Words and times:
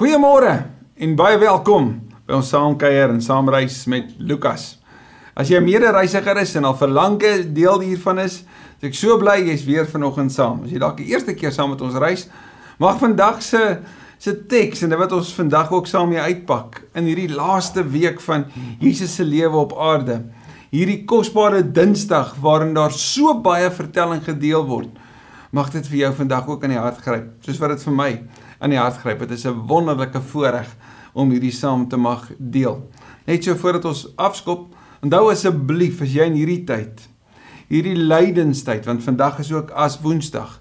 Goeiemôre 0.00 0.52
en 0.96 1.10
baie 1.12 1.36
welkom 1.36 1.90
by 2.24 2.38
ons 2.38 2.48
saamkuier 2.54 3.10
en 3.12 3.18
saamreis 3.20 3.82
met 3.92 4.14
Lukas. 4.16 4.78
As 5.36 5.50
jy 5.52 5.58
'n 5.60 5.64
mede-reisiger 5.66 6.40
is 6.40 6.54
en 6.56 6.64
al 6.64 6.74
verlange 6.74 7.52
deel 7.52 7.80
hiervan 7.80 8.18
is, 8.18 8.44
is 8.80 8.88
ek 8.88 8.94
so 8.94 9.18
bly 9.18 9.36
jy's 9.44 9.66
weer 9.66 9.84
vanoggend 9.84 10.32
saam. 10.32 10.64
As 10.64 10.70
jy 10.70 10.78
dalk 10.78 10.96
die 10.96 11.12
eerste 11.12 11.34
keer 11.34 11.52
saam 11.52 11.68
met 11.68 11.82
ons 11.82 12.00
reis, 12.00 12.30
mag 12.78 12.98
vandag 12.98 13.42
se 13.42 13.78
se 14.18 14.32
teks 14.32 14.82
en 14.82 14.88
dit 14.88 14.98
wat 14.98 15.12
ons 15.12 15.34
vandag 15.34 15.70
ook 15.70 15.86
saam 15.86 16.08
mee 16.08 16.18
uitpak 16.18 16.80
in 16.94 17.04
hierdie 17.04 17.34
laaste 17.34 17.84
week 17.84 18.20
van 18.20 18.46
Jesus 18.80 19.14
se 19.14 19.24
lewe 19.24 19.56
op 19.56 19.76
aarde. 19.78 20.24
Hierdie 20.72 21.04
kosbare 21.04 21.62
Dinsdag 21.62 22.36
waarin 22.40 22.72
daar 22.74 22.92
so 22.92 23.34
baie 23.34 23.70
vertelling 23.70 24.24
gedeel 24.24 24.64
word. 24.66 24.88
Mag 25.52 25.70
dit 25.70 25.86
vir 25.86 25.98
jou 25.98 26.12
vandag 26.14 26.48
ook 26.48 26.64
in 26.64 26.70
die 26.70 26.78
hart 26.78 27.02
gryp, 27.02 27.44
soos 27.44 27.58
wat 27.58 27.68
dit 27.68 27.82
vir 27.82 27.92
my 27.92 28.20
in 28.60 28.70
die 28.70 28.78
hart 28.78 29.00
gryp. 29.00 29.18
Dit 29.18 29.30
is 29.30 29.46
'n 29.46 29.66
wonderlike 29.66 30.20
voorreg 30.20 30.76
om 31.12 31.30
hierdie 31.30 31.52
saam 31.52 31.88
te 31.88 31.96
mag 31.96 32.30
deel. 32.38 32.88
Net 33.26 33.44
so 33.44 33.54
voordat 33.54 33.84
ons 33.84 34.06
afskop, 34.16 34.74
onthou 35.02 35.30
asseblief 35.30 36.00
as 36.02 36.12
jy 36.12 36.24
in 36.24 36.34
hierdie 36.34 36.64
tyd, 36.64 37.08
hierdie 37.68 37.96
lydenstyd, 37.96 38.86
want 38.86 39.02
vandag 39.02 39.38
is 39.38 39.52
ook 39.52 39.70
as 39.70 40.00
Woensdag. 40.00 40.60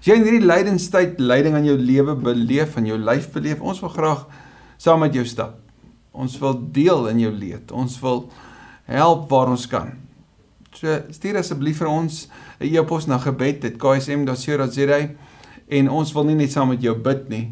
As 0.00 0.06
jy 0.06 0.14
in 0.14 0.24
hierdie 0.24 0.46
lydenstyd 0.46 1.18
lyding 1.20 1.54
aan 1.54 1.64
jou 1.64 1.78
lewe 1.78 2.14
beleef, 2.14 2.76
aan 2.76 2.86
jou 2.86 2.98
lyf 2.98 3.32
beleef, 3.32 3.60
ons 3.60 3.80
wil 3.80 3.88
graag 3.88 4.26
saam 4.76 5.00
met 5.00 5.14
jou 5.14 5.24
stap. 5.24 5.58
Ons 6.12 6.38
wil 6.38 6.56
deel 6.72 7.08
in 7.08 7.20
jou 7.20 7.32
leed. 7.32 7.72
Ons 7.72 8.00
wil 8.00 8.30
help 8.90 9.28
waar 9.30 9.48
ons 9.52 9.66
kan. 9.70 9.92
So 10.74 11.02
stuur 11.10 11.36
asseblief 11.40 11.78
vir 11.82 11.88
ons 11.88 12.28
'n 12.60 12.66
e-pos 12.66 13.06
na 13.06 13.18
gebed@ksm.co.za 13.18 15.00
en 15.70 15.90
ons 15.90 16.12
wil 16.12 16.26
nie 16.28 16.38
net 16.38 16.52
saam 16.52 16.72
met 16.72 16.82
jou 16.82 16.94
bid 16.98 17.28
nie. 17.30 17.44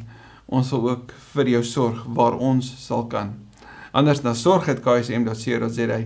Ons 0.46 0.70
wil 0.74 0.90
ook 0.90 1.12
vir 1.34 1.52
jou 1.54 1.62
sorg 1.64 2.04
waar 2.16 2.38
ons 2.38 2.66
sal 2.82 3.06
kan. 3.06 3.34
Anders 3.92 4.22
na 4.22 4.34
sorg@ksm.co.za 4.34 6.01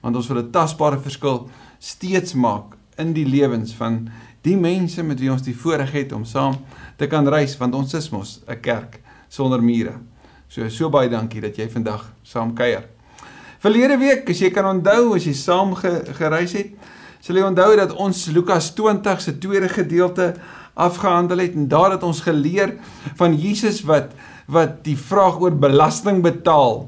want 0.00 0.16
ons 0.16 0.28
wil 0.28 0.42
'n 0.42 0.50
tasbare 0.50 0.98
verskil 0.98 1.48
steeds 1.78 2.34
maak 2.34 2.76
in 2.98 3.12
die 3.12 3.26
lewens 3.26 3.72
van 3.72 4.08
die 4.42 4.56
mense 4.56 5.02
met 5.02 5.20
wie 5.20 5.30
ons 5.32 5.42
die 5.42 5.56
voorreg 5.56 5.92
het 5.92 6.12
om 6.12 6.24
saam 6.24 6.56
te 6.96 7.06
kan 7.06 7.28
reis 7.28 7.56
want 7.56 7.74
ons 7.74 7.94
is 7.94 8.10
mos 8.10 8.40
'n 8.46 8.60
kerk 8.60 9.00
sonder 9.28 9.62
mure. 9.62 9.98
So 10.48 10.68
so 10.68 10.88
baie 10.90 11.08
dankie 11.08 11.40
dat 11.40 11.56
jy 11.56 11.68
vandag 11.68 12.12
saam 12.22 12.54
kuier. 12.54 12.84
Verlede 13.58 13.98
week, 13.98 14.30
as 14.30 14.38
jy 14.38 14.50
kan 14.50 14.64
onthou, 14.64 15.16
as 15.16 15.24
jy 15.24 15.32
saam 15.34 15.74
gereis 15.74 16.52
het, 16.52 16.70
sal 17.20 17.36
jy 17.36 17.42
onthou 17.42 17.76
dat 17.76 17.92
ons 17.92 18.26
Lukas 18.26 18.70
20 18.74 19.20
se 19.20 19.38
tweede 19.38 19.68
gedeelte 19.68 20.34
afgehandel 20.78 21.42
het 21.42 21.56
en 21.58 21.68
daar 21.70 21.96
het 21.96 22.06
ons 22.06 22.22
geleer 22.24 22.76
van 23.18 23.36
Jesus 23.36 23.82
wat 23.88 24.14
wat 24.48 24.78
die 24.86 24.96
vraag 24.96 25.42
oor 25.44 25.52
belasting 25.52 26.22
betaal 26.24 26.86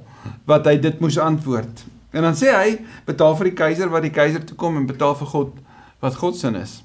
wat 0.48 0.64
hy 0.64 0.78
dit 0.80 1.00
moes 1.00 1.18
antwoord. 1.20 1.82
En 2.16 2.24
dan 2.24 2.36
sê 2.38 2.54
hy 2.54 2.78
betaal 3.04 3.36
vir 3.36 3.50
die 3.50 3.58
keiser 3.58 3.90
wat 3.92 4.06
die 4.06 4.14
keiser 4.14 4.40
toe 4.46 4.56
kom 4.56 4.78
en 4.80 4.86
betaal 4.88 5.12
vir 5.18 5.28
God 5.34 5.58
wat 6.00 6.16
God 6.16 6.38
se 6.38 6.48
is. 6.56 6.78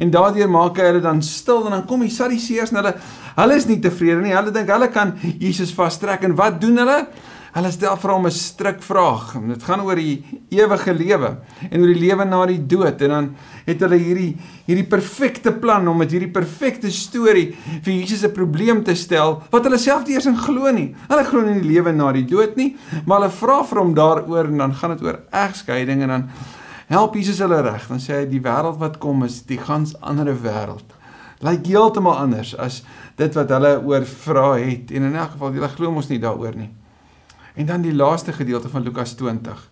En 0.00 0.10
daardeur 0.10 0.50
maak 0.50 0.80
hy 0.80 0.88
hulle 0.88 1.02
dan 1.04 1.20
stil 1.22 1.66
en 1.68 1.76
dan 1.76 1.86
kom 1.86 2.02
die 2.02 2.12
Sadduseërs 2.12 2.72
en 2.72 2.80
hulle 2.80 2.94
hulle 3.36 3.56
is 3.60 3.68
nie 3.68 3.78
tevrede 3.84 4.24
nie. 4.24 4.34
Hulle 4.34 4.52
dink 4.54 4.72
hulle 4.72 4.88
kan 4.92 5.14
Jesus 5.38 5.70
vastrek 5.76 6.24
en 6.26 6.34
wat 6.40 6.58
doen 6.60 6.82
hulle? 6.82 6.98
Hulle 7.50 7.70
stel 7.74 7.96
vir 7.98 8.12
hom 8.12 8.26
'n 8.26 8.30
stryk 8.30 8.82
vraag. 8.82 9.34
Dit 9.48 9.62
gaan 9.66 9.80
oor 9.82 9.96
die 9.96 10.22
ewige 10.54 10.94
lewe 10.94 11.38
en 11.70 11.80
oor 11.80 11.90
die 11.90 11.98
lewe 11.98 12.24
na 12.24 12.46
die 12.46 12.62
dood 12.66 13.02
en 13.02 13.10
dan 13.10 13.36
het 13.66 13.80
hulle 13.80 13.98
hierdie 13.98 14.36
hierdie 14.68 14.86
perfekte 14.86 15.50
plan 15.52 15.88
om 15.88 15.98
met 15.98 16.12
hierdie 16.12 16.30
perfekte 16.30 16.90
storie 16.90 17.56
vir 17.82 17.92
Jesus 17.92 18.22
'n 18.22 18.32
probleem 18.32 18.84
te 18.84 18.94
stel 18.94 19.42
wat 19.50 19.64
hulle 19.64 19.78
self 19.78 20.06
nie 20.06 20.14
eens 20.14 20.26
in 20.26 20.36
glo 20.36 20.70
nie. 20.70 20.94
Hulle 21.08 21.24
glo 21.24 21.40
nie 21.40 21.56
in 21.56 21.62
die 21.62 21.74
lewe 21.74 21.92
na 21.92 22.12
die 22.12 22.24
dood 22.24 22.56
nie, 22.56 22.76
maar 23.04 23.20
hulle 23.20 23.32
vra 23.32 23.64
vir 23.64 23.78
hom 23.78 23.94
daaroor 23.94 24.44
en 24.44 24.58
dan 24.58 24.74
gaan 24.74 24.96
dit 24.96 25.02
oor 25.02 25.18
egskeiding 25.32 26.02
en 26.02 26.08
dan 26.08 26.30
help 26.86 27.14
Jesus 27.14 27.38
hulle 27.38 27.62
reg. 27.62 27.88
Dan 27.88 27.98
sê 27.98 28.20
hy 28.20 28.26
die 28.26 28.40
wêreld 28.40 28.78
wat 28.78 28.98
kom 28.98 29.24
is 29.24 29.42
die 29.42 29.58
gans 29.58 30.00
ander 30.00 30.32
wêreld. 30.34 30.86
Lyk 31.40 31.66
heeltemal 31.66 32.14
anders 32.14 32.54
as 32.54 32.84
dit 33.16 33.34
wat 33.34 33.48
hulle 33.50 33.82
oor 33.82 34.04
vra 34.04 34.54
het 34.54 34.90
en 34.90 35.02
in 35.02 35.16
elk 35.16 35.30
geval 35.32 35.52
hulle 35.52 35.68
glo 35.68 35.90
mos 35.90 36.08
nie 36.08 36.20
daaroor 36.20 36.54
nie. 36.54 36.70
En 37.60 37.66
dan 37.66 37.82
die 37.84 37.94
laaste 37.94 38.32
gedeelte 38.32 38.68
van 38.68 38.82
Lukas 38.82 39.12
20. 39.14 39.70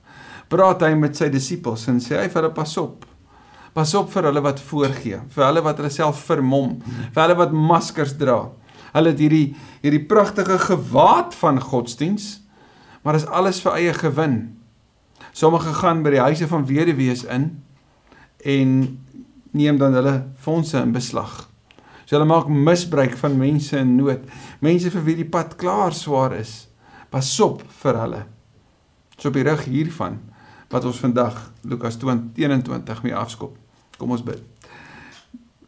Praat 0.48 0.82
hy 0.84 0.90
met 0.98 1.16
sy 1.16 1.30
disippels 1.32 1.86
en 1.88 2.02
sê 2.04 2.18
hy 2.20 2.26
vir 2.28 2.42
hulle 2.42 2.52
pas 2.52 2.74
op. 2.80 3.06
Pas 3.72 3.94
op 3.96 4.10
vir 4.12 4.28
hulle 4.28 4.42
wat 4.44 4.60
voorgee, 4.60 5.22
vir 5.32 5.44
hulle 5.46 5.62
wat 5.64 5.80
hulle 5.80 5.92
self 5.92 6.20
vermom, 6.28 6.74
vir 7.14 7.22
hulle 7.22 7.38
wat 7.38 7.56
maskers 7.56 8.12
dra. 8.20 8.42
Hulle 8.92 9.14
het 9.14 9.24
hierdie 9.24 9.56
hierdie 9.80 10.02
pragtige 10.10 10.58
gewaad 10.66 11.32
van 11.40 11.62
godsdiens, 11.64 12.28
maar 13.00 13.16
dit 13.16 13.24
is 13.24 13.32
alles 13.40 13.62
vir 13.64 13.80
eie 13.80 13.96
gewin. 13.96 14.38
Sommige 15.32 15.72
gaan 15.80 16.04
by 16.04 16.12
die 16.18 16.24
huise 16.26 16.48
van 16.52 16.68
weduwees 16.68 17.24
in 17.24 17.50
en 18.44 18.78
neem 19.56 19.80
dan 19.80 19.96
hulle 19.96 20.16
fondse 20.36 20.76
in 20.76 20.92
beslag. 20.92 21.46
So 22.04 22.18
hulle 22.18 22.28
maak 22.28 22.52
misbruik 22.52 23.16
van 23.16 23.40
mense 23.40 23.80
in 23.80 23.96
nood, 23.96 24.28
mense 24.60 24.92
vir 24.92 25.08
wie 25.08 25.22
die 25.22 25.30
pad 25.32 25.56
klaar 25.56 25.96
swaar 25.96 26.36
is. 26.36 26.67
Pas 27.10 27.40
op 27.40 27.62
vir 27.82 28.00
hulle. 28.02 28.24
So 29.16 29.28
op 29.28 29.38
die 29.38 29.46
rug 29.46 29.64
hiervan 29.64 30.20
wat 30.68 30.84
ons 30.84 31.00
vandag 31.00 31.52
Lukas 31.64 31.96
21 31.96 33.02
mee 33.02 33.16
afskop. 33.16 33.56
Kom 33.96 34.10
ons 34.10 34.22
bid. 34.22 34.42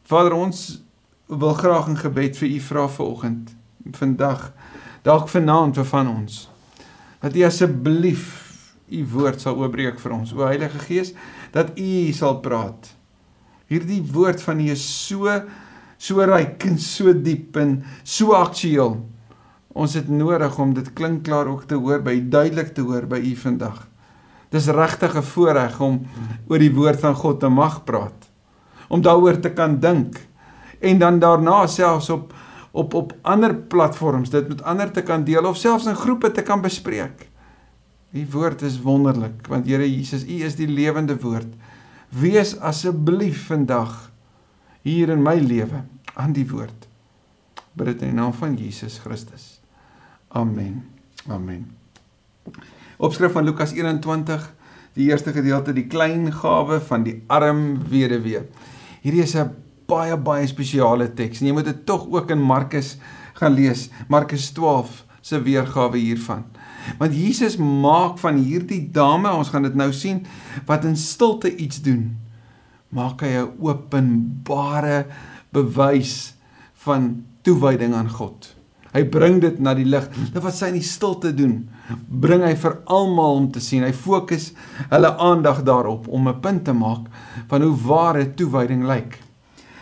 Vader 0.04 0.36
ons 0.36 0.82
wil 1.26 1.54
graag 1.54 1.88
'n 1.88 1.96
gebed 1.96 2.36
vir 2.36 2.48
u 2.48 2.60
vra 2.60 2.88
vanoggend, 2.88 3.56
vandag, 3.92 4.52
dalk 5.02 5.28
vanaand 5.28 5.74
vir 5.74 5.84
van 5.84 6.08
ons. 6.08 6.50
Dat 7.20 7.36
u 7.36 7.42
asseblief 7.42 8.50
u 8.88 9.06
woord 9.06 9.40
sal 9.40 9.56
oopbreek 9.56 10.00
vir 10.00 10.12
ons, 10.12 10.32
o 10.32 10.46
Heilige 10.46 10.78
Gees, 10.78 11.12
dat 11.50 11.78
u 11.78 12.12
sal 12.12 12.40
praat. 12.40 12.90
Hierdie 13.66 14.02
woord 14.02 14.42
van 14.42 14.60
u 14.60 14.70
is 14.70 15.06
so 15.06 15.42
so 16.00 16.24
ryk 16.24 16.64
en 16.64 16.78
so 16.78 17.12
diep 17.12 17.56
en 17.56 17.84
so 18.02 18.32
aktueel. 18.32 18.96
Ons 19.72 19.94
het 19.94 20.08
nodig 20.08 20.58
om 20.58 20.74
dit 20.74 20.92
klinkklaar 20.92 21.46
ook 21.46 21.64
te 21.70 21.78
hoor 21.78 22.02
by 22.02 22.16
duidelik 22.28 22.74
te 22.74 22.82
hoor 22.82 23.06
by 23.06 23.20
u 23.22 23.36
vandag. 23.38 23.86
Dis 24.50 24.66
regtig 24.66 25.14
'n 25.16 25.22
voorreg 25.22 25.80
om 25.80 26.06
oor 26.48 26.58
die 26.58 26.74
woord 26.74 27.00
van 27.00 27.14
God 27.14 27.40
te 27.40 27.48
mag 27.48 27.84
praat. 27.84 28.30
Om 28.88 29.02
daaroor 29.02 29.40
te 29.40 29.50
kan 29.50 29.78
dink 29.80 30.26
en 30.80 30.98
dan 30.98 31.18
daarna 31.18 31.66
selfs 31.66 32.10
op 32.10 32.34
op 32.72 32.94
op 32.94 33.14
ander 33.22 33.54
platforms 33.54 34.30
dit 34.30 34.48
met 34.48 34.62
ander 34.62 34.90
te 34.90 35.02
kan 35.02 35.24
deel 35.24 35.44
of 35.44 35.56
selfs 35.56 35.86
in 35.86 35.94
groepe 35.94 36.30
te 36.30 36.42
kan 36.42 36.60
bespreek. 36.60 37.28
U 38.12 38.26
woord 38.30 38.62
is 38.62 38.80
wonderlik 38.82 39.46
want 39.46 39.66
Here 39.66 39.96
Jesus, 39.96 40.24
U 40.24 40.44
is 40.44 40.56
die 40.56 40.68
lewende 40.68 41.18
woord. 41.20 41.54
Wees 42.08 42.58
asseblief 42.58 43.46
vandag 43.46 44.10
hier 44.82 45.08
in 45.08 45.22
my 45.22 45.38
lewe 45.38 45.84
aan 46.14 46.32
die 46.32 46.48
woord. 46.48 46.88
Bid 47.72 47.86
dit 47.86 48.02
in 48.02 48.08
die 48.08 48.16
naam 48.16 48.32
van 48.32 48.56
Jesus 48.56 48.98
Christus. 48.98 49.59
Amen. 50.32 50.84
Amen. 51.28 51.66
Opskrif 52.96 53.32
van 53.32 53.44
Lukas 53.44 53.72
21, 53.72 54.44
die 54.94 55.08
eerste 55.10 55.32
gedeelte, 55.32 55.72
die 55.72 55.86
klein 55.90 56.28
gawe 56.32 56.80
van 56.80 57.02
die 57.02 57.16
arm 57.26 57.80
weduwee. 57.90 58.44
Hierdie 59.02 59.22
is 59.22 59.34
'n 59.34 59.50
baie 59.86 60.16
baie 60.16 60.46
spesiale 60.46 61.08
teks 61.14 61.40
en 61.40 61.46
jy 61.46 61.52
moet 61.52 61.64
dit 61.64 61.86
tog 61.86 62.06
ook 62.06 62.30
in 62.30 62.42
Markus 62.42 62.96
gaan 63.34 63.54
lees. 63.54 63.88
Markus 64.08 64.50
12 64.50 65.04
se 65.20 65.42
weergawe 65.42 65.98
hiervan. 65.98 66.44
Want 66.98 67.14
Jesus 67.14 67.56
maak 67.56 68.18
van 68.18 68.36
hierdie 68.36 68.90
dame, 68.92 69.32
ons 69.32 69.48
gaan 69.48 69.62
dit 69.62 69.74
nou 69.74 69.92
sien, 69.92 70.26
wat 70.66 70.84
in 70.84 70.96
stilte 70.96 71.56
iets 71.56 71.82
doen, 71.82 72.16
maak 72.88 73.20
hy 73.20 73.34
'n 73.38 73.52
openbare 73.58 75.06
bewys 75.52 76.34
van 76.74 77.24
toewyding 77.42 77.94
aan 77.94 78.10
God. 78.10 78.59
Hy 78.90 79.04
bring 79.06 79.38
dit 79.42 79.58
na 79.62 79.74
die 79.78 79.86
lig. 79.86 80.08
Dit 80.32 80.42
wat 80.42 80.56
sy 80.56 80.72
in 80.72 80.80
die 80.80 80.86
stilte 80.86 81.30
doen, 81.36 81.62
bring 82.08 82.42
hy 82.42 82.56
vir 82.58 82.80
almal 82.90 83.38
om 83.38 83.48
te 83.54 83.62
sien. 83.62 83.84
Hy 83.86 83.92
fokus 83.94 84.50
hulle 84.90 85.12
aandag 85.22 85.62
daarop 85.66 86.08
om 86.08 86.28
'n 86.28 86.40
punt 86.40 86.64
te 86.64 86.72
maak 86.72 87.06
van 87.48 87.62
hoe 87.62 87.76
ware 87.86 88.34
toewyding 88.34 88.86
lyk. 88.86 89.18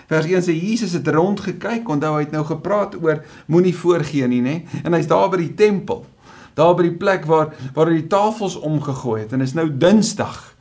Vers 0.08 0.26
1 0.26 0.42
sê 0.42 0.54
Jesus 0.56 0.92
het 0.92 1.08
rond 1.08 1.40
gekyk, 1.40 1.88
onthou 1.88 2.14
hy 2.14 2.24
het 2.24 2.32
nou 2.32 2.44
gepraat 2.44 2.94
oor 3.02 3.24
moenie 3.46 3.74
voorgee 3.76 4.28
nie, 4.28 4.40
nê? 4.40 4.66
En 4.84 4.92
hy's 4.92 5.06
daar 5.06 5.28
by 5.28 5.36
die 5.36 5.54
tempel. 5.54 6.06
Daar 6.54 6.74
by 6.74 6.82
die 6.82 6.96
plek 6.96 7.26
waar 7.26 7.52
waar 7.74 7.90
die 7.92 8.06
tafels 8.06 8.56
omgegooi 8.56 9.20
het 9.20 9.32
en 9.32 9.40
is 9.40 9.54
nou 9.54 9.68
Dinsdag. 9.68 10.56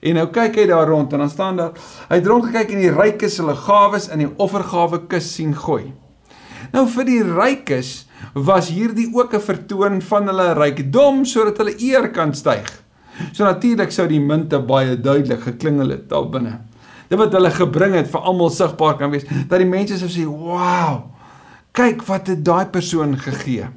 En 0.00 0.14
nou 0.14 0.26
kyk 0.26 0.56
hy 0.56 0.66
daar 0.66 0.88
rond 0.88 1.12
en 1.12 1.18
dan 1.18 1.30
staan 1.30 1.56
daar 1.56 1.72
hy 2.08 2.16
het 2.16 2.26
rond 2.26 2.44
gekyk 2.44 2.72
en 2.72 2.80
die 2.80 2.94
rykes 2.94 3.38
hulle 3.38 3.54
gawes 3.54 4.08
in 4.08 4.18
die 4.18 4.32
offergawe 4.36 5.06
kus 5.06 5.34
sien 5.34 5.54
gooi. 5.54 5.92
Nou 6.76 6.84
vir 6.92 7.06
die 7.08 7.22
rykes 7.24 7.90
was 8.46 8.68
hierdie 8.68 9.08
ook 9.08 9.32
'n 9.34 9.40
vertoon 9.40 10.02
van 10.02 10.26
hulle 10.28 10.52
rykdom 10.58 11.24
sodat 11.24 11.56
hulle 11.58 11.72
eer 11.80 12.10
kan 12.12 12.34
styg. 12.34 12.68
So 13.32 13.44
natuurlik 13.44 13.90
sou 13.90 14.06
die 14.06 14.20
munte 14.20 14.60
baie 14.60 15.00
duidelik 15.00 15.40
geklingel 15.40 15.88
het 15.88 16.08
daar 16.08 16.28
binne. 16.28 16.60
Dit 17.08 17.18
wat 17.18 17.32
hulle 17.32 17.50
gebring 17.50 17.94
het 17.94 18.10
vir 18.10 18.20
almal 18.20 18.50
sigbaar 18.50 18.98
kan 18.98 19.10
wees 19.10 19.24
dat 19.24 19.58
die 19.58 19.68
mense 19.68 19.96
sou 19.98 20.08
sê, 20.08 20.26
"Wow! 20.26 21.12
Kyk 21.72 22.02
wat 22.02 22.26
het 22.26 22.44
daai 22.44 22.66
persoon 22.66 23.16
gegee." 23.16 23.68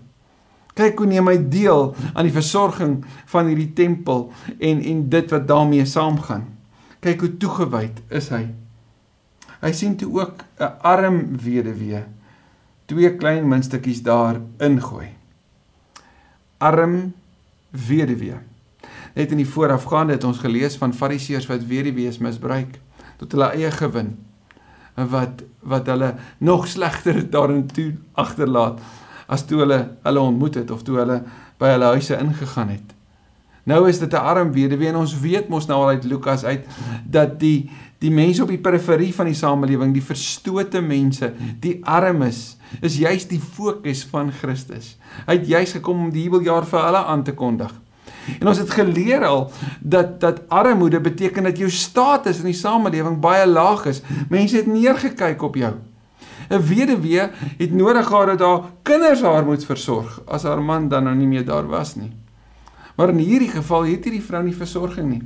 Kyk 0.74 0.98
hoe 0.98 1.07
neem 1.07 1.28
hy 1.28 1.50
deel 1.50 1.95
aan 2.13 2.25
die 2.25 2.36
versorging 2.42 3.06
van 3.25 3.48
hierdie 3.48 3.74
tempel 3.74 4.31
en 4.60 4.84
en 4.84 5.10
dit 5.10 5.31
wat 5.31 5.48
daarmee 5.48 5.86
saamgaan. 5.86 6.45
Kyk 7.00 7.19
hoe 7.19 7.38
toegewyd 7.38 8.02
is 8.10 8.30
hy. 8.30 8.48
Hy 9.62 9.72
sien 9.72 9.95
toe 9.95 10.19
ook 10.19 10.44
'n 10.60 10.74
arm 10.81 11.38
weduwee 11.38 12.04
twee 12.90 13.12
klein 13.16 13.48
muntstukkies 13.48 14.02
daar 14.06 14.40
ingooi. 14.58 15.12
Arm 16.58 17.14
weduwee. 17.70 18.40
Net 19.14 19.32
in 19.32 19.42
die 19.42 19.48
voorafgaande 19.48 20.18
het 20.18 20.26
ons 20.26 20.42
gelees 20.42 20.78
van 20.82 20.94
fariseërs 20.94 21.48
wat 21.50 21.68
weduwees 21.70 22.18
misbruik 22.24 22.80
tot 23.20 23.36
hulle 23.36 23.52
eie 23.54 23.72
gewin 23.76 24.16
wat 24.96 25.44
wat 25.60 25.88
hulle 25.92 26.14
nog 26.38 26.68
slegter 26.68 27.20
daarin 27.32 27.66
toe 27.68 27.94
agterlaat 28.20 28.80
as 29.28 29.46
toe 29.46 29.62
hulle 29.64 29.80
hulle 30.04 30.20
ontmoet 30.20 30.56
het 30.56 30.72
of 30.72 30.84
toe 30.88 30.98
hulle 31.02 31.22
by 31.60 31.74
hulle 31.76 31.92
huise 31.94 32.18
ingegaan 32.18 32.72
het. 32.74 32.96
Nou 33.64 33.90
is 33.90 34.00
dit 34.00 34.12
'n 34.14 34.16
arm 34.16 34.52
weduwee 34.52 34.88
en 34.88 34.96
ons 34.96 35.20
weet 35.20 35.50
mos 35.50 35.66
nou 35.68 35.82
al 35.82 35.88
uit 35.88 36.04
Lukas 36.04 36.44
uit 36.44 36.66
dat 37.06 37.40
die 37.40 37.70
die 38.00 38.12
mense 38.12 38.42
op 38.42 38.48
die 38.48 38.62
periferie 38.64 39.14
van 39.16 39.26
die 39.26 39.36
samelewing, 39.36 39.94
die 39.94 40.04
verstote 40.04 40.82
mense, 40.82 41.34
die 41.60 41.80
armes, 41.84 42.58
is 42.82 42.98
juis 42.98 43.28
die 43.28 43.40
fokus 43.40 44.06
van 44.08 44.32
Christus. 44.32 44.98
Hy 45.28 45.36
het 45.36 45.48
juis 45.48 45.72
gekom 45.76 46.06
om 46.06 46.12
die 46.12 46.24
jubeljaar 46.24 46.66
vir 46.66 46.86
hulle 46.86 47.04
aan 47.12 47.24
te 47.24 47.34
kondig. 47.34 47.74
En 48.40 48.48
ons 48.48 48.58
het 48.62 48.72
geleer 48.72 49.26
al 49.26 49.52
dat 49.80 50.20
dat 50.22 50.42
armoede 50.48 51.02
beteken 51.02 51.44
dat 51.44 51.58
jou 51.58 51.70
status 51.70 52.40
in 52.40 52.52
die 52.52 52.58
samelewing 52.58 53.20
baie 53.20 53.48
laag 53.48 53.86
is. 53.86 54.02
Mense 54.30 54.62
het 54.62 54.68
neergekyk 54.68 55.42
op 55.42 55.56
jou. 55.56 55.74
'n 56.50 56.62
Weduwee 56.66 57.30
het 57.58 57.74
nodig 57.74 58.08
gehad 58.08 58.28
dat 58.28 58.40
haar 58.40 58.62
kinders 58.84 59.22
haar 59.22 59.46
moet 59.46 59.66
versorg 59.66 60.22
as 60.26 60.44
haar 60.44 60.62
man 60.62 60.88
dan 60.90 61.04
nou 61.04 61.16
nie 61.16 61.28
meer 61.28 61.46
daar 61.46 61.68
was 61.68 61.96
nie. 61.96 62.12
Maar 63.00 63.13
in 63.13 63.22
hierdie 63.24 63.54
geval 63.54 63.86
het 63.88 64.04
hierdie 64.04 64.25
vrou 64.25 64.42
nie 64.44 64.56
versorging 64.56 65.07
nie. 65.07 65.22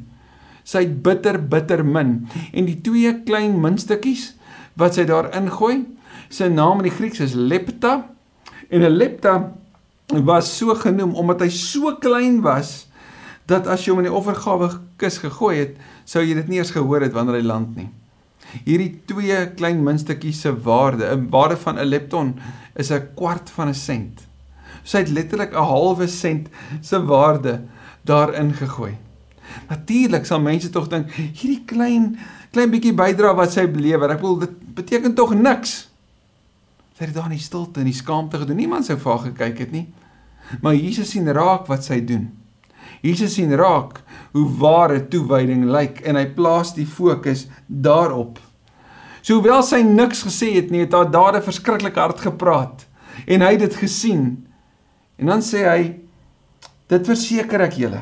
Sy 0.61 0.83
het 0.85 0.99
bitter 1.03 1.39
bitter 1.41 1.81
min 1.81 2.19
en 2.53 2.67
die 2.69 2.77
twee 2.85 3.09
klein 3.25 3.55
muntstukkies 3.63 4.35
wat 4.77 4.93
sy 4.93 5.07
daar 5.09 5.31
ingooi, 5.33 5.79
sy 6.29 6.51
naam 6.53 6.83
in 6.83 6.91
die 6.91 6.93
Grieks 6.93 7.23
is 7.25 7.33
lepta 7.33 7.95
en 8.69 8.85
'n 8.85 8.93
lepta 8.93 9.33
was 10.21 10.53
so 10.57 10.75
genoem 10.75 11.15
omdat 11.15 11.41
hy 11.41 11.49
so 11.49 11.95
klein 11.97 12.41
was 12.41 12.87
dat 13.47 13.67
as 13.67 13.85
jy 13.85 13.91
hom 13.91 14.03
in 14.03 14.11
die 14.11 14.19
offergawe 14.19 14.69
kus 14.97 15.17
gegooi 15.17 15.57
het, 15.57 15.75
sou 16.05 16.21
jy 16.21 16.35
dit 16.35 16.47
nie 16.47 16.59
eens 16.59 16.71
gehoor 16.71 17.01
het 17.01 17.13
wanneer 17.13 17.41
hy 17.41 17.41
land 17.41 17.75
nie. 17.75 17.89
Hierdie 18.65 19.01
twee 19.05 19.47
klein 19.57 19.83
muntstukkies 19.83 20.41
se 20.41 20.53
waarde, 20.53 21.09
'n 21.09 21.29
waarde 21.29 21.57
van 21.57 21.79
'n 21.79 21.89
lepton 21.89 22.39
is 22.75 22.91
'n 22.91 23.15
kwart 23.15 23.49
van 23.49 23.69
'n 23.69 23.73
sent. 23.73 24.32
So 24.83 24.97
hy 24.97 25.03
het 25.03 25.13
letterlik 25.13 25.53
'n 25.53 25.69
halwe 25.71 26.07
sent 26.07 26.50
se 26.81 27.06
waarde 27.06 27.62
daarin 28.03 28.53
gegooi. 28.53 28.97
Natuurlik 29.69 30.25
sal 30.25 30.39
mense 30.39 30.69
tog 30.69 30.88
dink 30.88 31.12
hierdie 31.12 31.63
klein 31.65 32.18
klein 32.51 32.69
bietjie 32.69 32.94
bydra 32.94 33.33
wat 33.35 33.51
sy 33.51 33.65
belewer, 33.68 34.12
ek 34.12 34.21
bedoel 34.21 34.39
dit 34.39 34.75
beteken 34.75 35.15
tog 35.15 35.33
niks. 35.33 35.89
Sy 36.94 37.06
het 37.06 37.15
daar 37.15 37.31
in 37.31 37.38
die 37.38 37.39
stilte 37.39 37.80
en 37.80 37.89
die 37.89 37.94
skaamte 37.97 38.38
gedoen. 38.38 38.57
Niemand 38.57 38.85
sou 38.85 38.97
vir 38.97 39.12
haar 39.12 39.24
gekyk 39.31 39.57
het 39.57 39.71
nie. 39.71 39.88
Maar 40.62 40.75
Jesus 40.75 41.09
sien 41.09 41.27
raak 41.33 41.68
wat 41.68 41.83
sy 41.83 41.97
doen. 42.06 42.29
Jesus 43.01 43.33
sien 43.33 43.51
raak 43.57 44.03
hoe 44.31 44.45
ware 44.59 45.01
toewyding 45.12 45.65
lyk 45.71 46.03
en 46.07 46.15
hy 46.15 46.27
plaas 46.36 46.74
die 46.77 46.86
fokus 46.86 47.47
daarop. 47.68 48.39
So 49.24 49.39
hoewel 49.39 49.63
sy 49.65 49.81
niks 49.88 50.24
gesê 50.27 50.53
het 50.57 50.71
nie, 50.71 50.83
het 50.83 50.94
haar 50.94 51.09
dade 51.12 51.41
verskriklik 51.44 51.97
hard 52.00 52.21
gepraat 52.24 52.86
en 53.25 53.41
hy 53.45 53.53
het 53.56 53.65
dit 53.65 53.75
gesien. 53.81 54.24
En 55.18 55.30
dan 55.33 55.44
sê 55.45 55.65
hy 55.68 55.83
dit 56.92 57.07
verseker 57.07 57.68
ek 57.68 57.77
julle. 57.80 58.01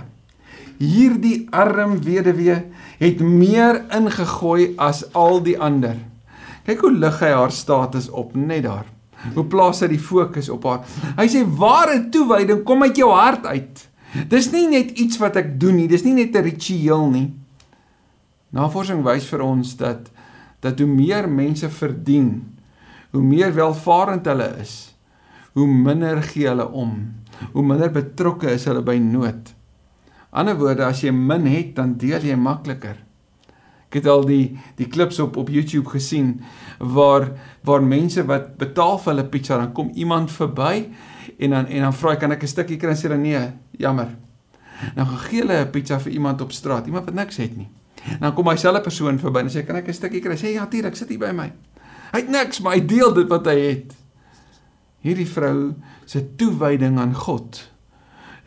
Hierdie 0.82 1.48
arm 1.54 2.00
weduwee 2.02 2.58
het 3.02 3.22
meer 3.22 3.84
ingegooi 3.94 4.74
as 4.82 5.04
al 5.18 5.42
die 5.46 5.58
ander. 5.60 5.98
Kyk 6.66 6.82
hoe 6.86 6.94
lig 6.94 7.22
hy 7.22 7.32
haar 7.34 7.54
status 7.54 8.10
op 8.10 8.36
net 8.38 8.66
daar. 8.66 8.88
Hoe 9.36 9.46
plaas 9.46 9.82
hy 9.84 9.92
die 9.92 10.02
fokus 10.02 10.50
op 10.50 10.66
haar? 10.66 10.86
Hy 11.18 11.28
sê 11.30 11.44
ware 11.46 12.00
toewyding 12.14 12.64
kom 12.66 12.86
uit 12.88 12.98
jou 12.98 13.12
hart 13.14 13.46
uit. 13.46 13.84
Dis 14.30 14.50
nie 14.52 14.68
net 14.72 14.98
iets 15.00 15.20
wat 15.22 15.38
ek 15.40 15.54
doen 15.62 15.78
nie, 15.78 15.88
dis 15.88 16.04
nie 16.04 16.18
net 16.18 16.36
'n 16.36 16.44
ritueel 16.44 17.10
nie. 17.10 17.30
Navorsing 18.52 19.04
wys 19.04 19.26
vir 19.26 19.42
ons 19.42 19.76
dat 19.78 20.10
dat 20.62 20.78
hoe 20.80 20.88
meer 20.88 21.30
mense 21.30 21.70
verdien, 21.70 22.58
hoe 23.12 23.24
meer 23.24 23.54
welvarend 23.54 24.26
hulle 24.26 24.58
is, 24.62 24.91
hoe 25.54 25.68
minder 25.68 26.22
gee 26.24 26.48
hulle 26.48 26.68
om, 26.68 26.98
hoe 27.52 27.64
minder 27.64 27.92
betrokke 27.92 28.52
is 28.52 28.66
hulle 28.70 28.84
by 28.86 28.98
nood. 29.04 29.54
Ander 30.32 30.56
woorde, 30.56 30.86
as 30.88 31.02
jy 31.04 31.12
min 31.12 31.48
het, 31.52 31.76
dan 31.76 31.98
deel 32.00 32.24
jy 32.24 32.38
makliker. 32.40 33.00
Ek 33.92 33.98
het 34.00 34.08
al 34.08 34.24
die 34.24 34.56
die 34.80 34.88
klips 34.88 35.20
op 35.20 35.36
op 35.36 35.50
YouTube 35.52 35.92
gesien 35.92 36.38
waar 36.80 37.34
waar 37.68 37.84
mense 37.84 38.24
wat 38.24 38.54
betaal 38.62 38.96
vir 39.04 39.12
hulle 39.12 39.26
pizza 39.34 39.58
dan 39.60 39.74
kom 39.76 39.90
iemand 40.00 40.32
verby 40.32 40.86
en 41.36 41.52
dan 41.52 41.68
en 41.68 41.84
dan 41.84 41.98
vra 42.00 42.14
ek 42.16 42.22
kan 42.24 42.32
ek 42.32 42.44
'n 42.44 42.48
stukkie 42.48 42.78
kry 42.80 42.96
en 42.96 42.96
sê 42.96 43.10
dan 43.12 43.22
nee, 43.22 43.52
jammer. 43.76 44.16
Nou 44.96 45.08
gaan 45.08 45.24
gee 45.28 45.42
hulle 45.42 45.60
'n 45.66 45.72
pizza 45.72 46.00
vir 46.00 46.12
iemand 46.12 46.42
op 46.42 46.52
straat, 46.52 46.88
iemand 46.88 47.06
wat 47.06 47.14
niks 47.14 47.38
het 47.38 47.58
nie. 47.58 47.68
Dan 48.20 48.34
kom 48.34 48.48
hy 48.48 48.56
selfe 48.56 48.82
persoon 48.82 49.20
verby 49.20 49.40
en 49.40 49.50
sê 49.50 49.66
kan 49.66 49.76
ek 49.76 49.88
'n 49.88 49.94
stukkie 49.94 50.22
kry? 50.22 50.38
Sê 50.38 50.54
ja, 50.54 50.64
natuurlik, 50.64 50.96
sit 50.96 51.10
hier 51.10 51.20
by 51.20 51.32
my. 51.32 51.52
Hy 52.14 52.20
het 52.20 52.30
niks, 52.30 52.62
maar 52.62 52.74
hy 52.74 52.86
deel 52.86 53.14
dit 53.14 53.28
wat 53.28 53.46
hy 53.46 53.60
het. 53.60 54.01
Hierdie 55.02 55.28
vrou 55.28 55.74
se 56.06 56.22
toewyding 56.38 57.00
aan 57.02 57.16
God 57.18 57.68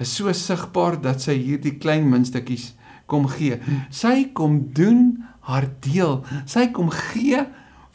is 0.02 0.10
so 0.16 0.32
sigbaar 0.34 0.96
dat 1.02 1.22
sy 1.22 1.36
hierdie 1.38 1.76
klein 1.78 2.08
muntstukkies 2.10 2.72
kom 3.10 3.28
gee. 3.30 3.60
Sy 3.94 4.30
kom 4.34 4.60
doen 4.74 5.24
haar 5.46 5.68
deel. 5.84 6.22
Sy 6.50 6.68
kom 6.74 6.90
gee 6.94 7.44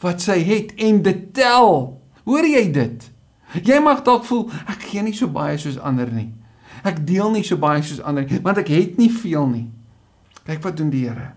wat 0.00 0.22
sy 0.24 0.38
het 0.46 0.72
en 0.80 1.02
dit 1.04 1.26
tel. 1.36 1.96
Hoor 2.24 2.46
jy 2.46 2.66
dit? 2.72 3.08
Jy 3.66 3.80
mag 3.82 4.04
dalk 4.06 4.24
voel 4.28 4.46
ek 4.70 4.86
gee 4.90 5.02
nie 5.04 5.16
so 5.16 5.28
baie 5.32 5.58
soos 5.60 5.80
ander 5.82 6.10
nie. 6.14 6.30
Ek 6.86 7.02
deel 7.04 7.34
nie 7.34 7.44
so 7.44 7.60
baie 7.60 7.82
soos 7.84 8.00
ander 8.00 8.24
nie, 8.24 8.40
want 8.40 8.60
ek 8.62 8.70
het 8.72 8.96
nie 9.00 9.10
veel 9.12 9.48
nie. 9.50 9.66
Kyk 10.46 10.62
wat 10.64 10.78
doen 10.78 10.92
die 10.92 11.04
Here. 11.04 11.34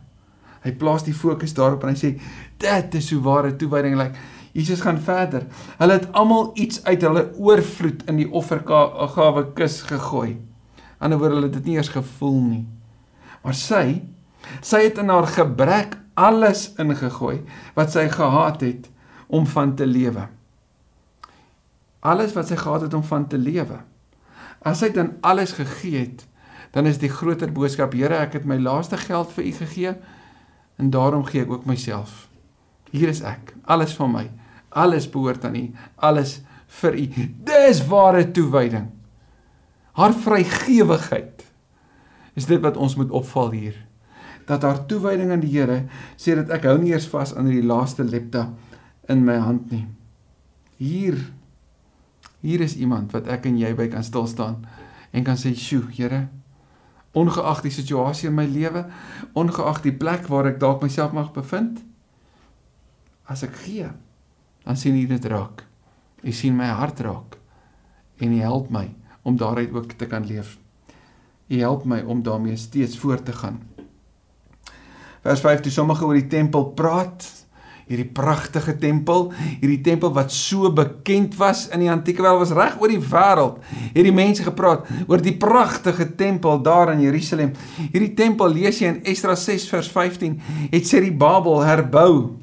Hy 0.63 0.71
plaas 0.79 1.03
die 1.03 1.15
fokus 1.15 1.51
daarop 1.57 1.83
en 1.83 1.91
hy 1.91 1.99
sê 1.99 2.13
dit 2.61 2.95
is 2.95 3.09
hoe 3.11 3.19
ware 3.25 3.51
toewyding 3.59 3.97
lyk. 3.99 4.15
Jesus 4.53 4.83
gaan 4.85 4.99
verder. 5.01 5.47
Hulle 5.79 5.97
het 5.97 6.11
almal 6.13 6.51
iets 6.53 6.83
uit 6.85 7.01
hulle 7.01 7.25
oorvloed 7.41 8.03
in 8.09 8.21
die 8.21 8.29
offergawe 8.29 9.47
kus 9.57 9.81
gegooi. 9.89 10.37
Anderswoorde 11.01 11.39
hulle 11.39 11.49
het 11.49 11.57
dit 11.57 11.71
nie 11.71 11.79
eers 11.79 11.91
gevoel 11.93 12.39
nie. 12.41 12.63
Maar 13.43 13.57
sy 13.57 13.85
sy 14.61 14.85
het 14.85 15.01
in 15.01 15.09
haar 15.09 15.27
gebrek 15.27 15.97
alles 16.19 16.69
ingegooi 16.81 17.41
wat 17.77 17.91
sy 17.95 18.05
gehad 18.11 18.61
het 18.61 18.89
om 19.33 19.47
van 19.49 19.73
te 19.79 19.87
lewe 19.89 20.27
alles 22.03 22.35
wat 22.35 22.51
sy 22.51 22.57
gehad 22.59 22.81
het 22.81 22.93
om 22.93 23.03
van 23.03 23.27
te 23.27 23.39
lewe. 23.39 23.79
As 24.63 24.83
hy 24.83 24.91
dan 24.95 25.15
alles 25.23 25.55
gegee 25.55 26.03
het, 26.03 26.25
dan 26.75 26.87
is 26.89 26.99
die 26.99 27.11
groter 27.11 27.51
boodskap: 27.51 27.95
Here, 27.95 28.17
ek 28.19 28.39
het 28.39 28.47
my 28.49 28.59
laaste 28.59 28.97
geld 28.99 29.31
vir 29.35 29.45
U 29.45 29.51
gegee 29.61 29.95
en 30.81 30.89
daarom 30.91 31.23
gee 31.25 31.43
ek 31.45 31.51
ook 31.51 31.67
myself. 31.69 32.27
Hier 32.91 33.09
is 33.09 33.21
ek, 33.21 33.53
alles 33.65 33.93
van 33.95 34.11
my. 34.11 34.25
Alles 34.73 35.07
behoort 35.09 35.45
aan 35.45 35.55
U, 35.55 35.63
alles 35.95 36.41
vir 36.81 36.97
U. 36.97 37.07
Dis 37.45 37.83
ware 37.87 38.25
toewyding. 38.33 38.89
Haar 39.93 40.13
vrygewigheid 40.17 41.43
is 42.33 42.49
dit 42.49 42.61
wat 42.63 42.77
ons 42.81 42.95
moet 42.97 43.13
opval 43.13 43.51
hier. 43.53 43.75
Dat 44.49 44.65
haar 44.65 44.85
toewyding 44.89 45.31
aan 45.31 45.43
die 45.43 45.53
Here 45.53 45.83
sê 46.17 46.35
dat 46.39 46.49
ek 46.57 46.65
hou 46.67 46.79
nie 46.81 46.91
eers 46.95 47.07
vas 47.11 47.35
aan 47.37 47.47
hierdie 47.51 47.69
laaste 47.69 48.03
lepta 48.03 48.49
in 49.11 49.21
my 49.25 49.37
hand 49.43 49.71
nie. 49.71 49.85
Hier 50.81 51.21
Hier 52.43 52.59
is 52.59 52.75
iemand 52.75 53.13
wat 53.15 53.29
ek 53.31 53.45
en 53.47 53.55
jy 53.55 53.69
by 53.71 53.85
kan 53.87 54.03
stil 54.03 54.25
staan 54.27 54.65
en 55.15 55.23
kan 55.23 55.37
sê, 55.39 55.53
"Sjoe, 55.55 55.87
Here, 55.95 56.27
ongeag 57.13 57.61
die 57.61 57.71
situasie 57.71 58.27
in 58.27 58.35
my 58.35 58.45
lewe, 58.45 58.85
ongeag 59.33 59.81
die 59.81 59.93
plek 59.93 60.27
waar 60.27 60.49
ek 60.49 60.59
dalk 60.59 60.81
myself 60.81 61.13
mag 61.13 61.31
bevind, 61.31 61.79
as 63.29 63.43
ek 63.43 63.55
gee, 63.63 63.89
dan 64.63 64.77
sien 64.77 64.95
U 64.95 65.05
dit 65.07 65.25
raak. 65.25 65.65
U 66.23 66.31
sien 66.31 66.55
my 66.55 66.71
hart 66.71 66.99
raak 66.99 67.37
en 68.17 68.31
U 68.31 68.39
help 68.39 68.69
my 68.69 68.87
om 69.23 69.37
daaruit 69.37 69.71
ook 69.73 69.91
te 69.99 70.07
kan 70.07 70.25
leef. 70.25 70.57
U 71.47 71.59
help 71.59 71.85
my 71.85 72.01
om 72.01 72.23
daarmee 72.23 72.55
steeds 72.55 72.97
voort 72.97 73.25
te 73.25 73.33
gaan." 73.33 73.61
Vers 75.23 75.39
5: 75.39 75.59
Toe 75.63 75.71
sommige 75.71 76.05
oor 76.05 76.17
die 76.19 76.27
tempel 76.27 76.65
praat, 76.75 77.23
hierdie 77.87 78.07
pragtige 78.15 78.75
tempel, 78.79 79.29
hierdie 79.61 79.81
tempel 79.83 80.11
wat 80.15 80.31
so 80.35 80.71
bekend 80.75 81.37
was 81.39 81.65
in 81.71 81.83
die 81.83 81.91
antieke 81.91 82.23
wêreld 82.23 82.43
was 82.43 82.51
reg 82.55 82.75
oor 82.81 82.91
die 82.91 82.99
wêreld. 82.99 83.59
Hierdie 83.95 84.15
mense 84.15 84.43
gepraat 84.43 84.87
oor 85.07 85.23
die 85.23 85.35
pragtige 85.39 86.09
tempel 86.19 86.59
daar 86.63 86.91
in 86.95 87.03
Jerusalem. 87.03 87.53
Hierdie 87.91 88.13
tempel 88.19 88.51
lees 88.51 88.81
jy 88.83 88.91
in 88.91 89.01
Esdra 89.07 89.35
6 89.39 89.67
vers 89.71 89.91
15, 89.95 90.39
het 90.71 90.87
sê 90.87 91.03
die 91.03 91.15
Babel 91.15 91.63
herbou. 91.63 92.42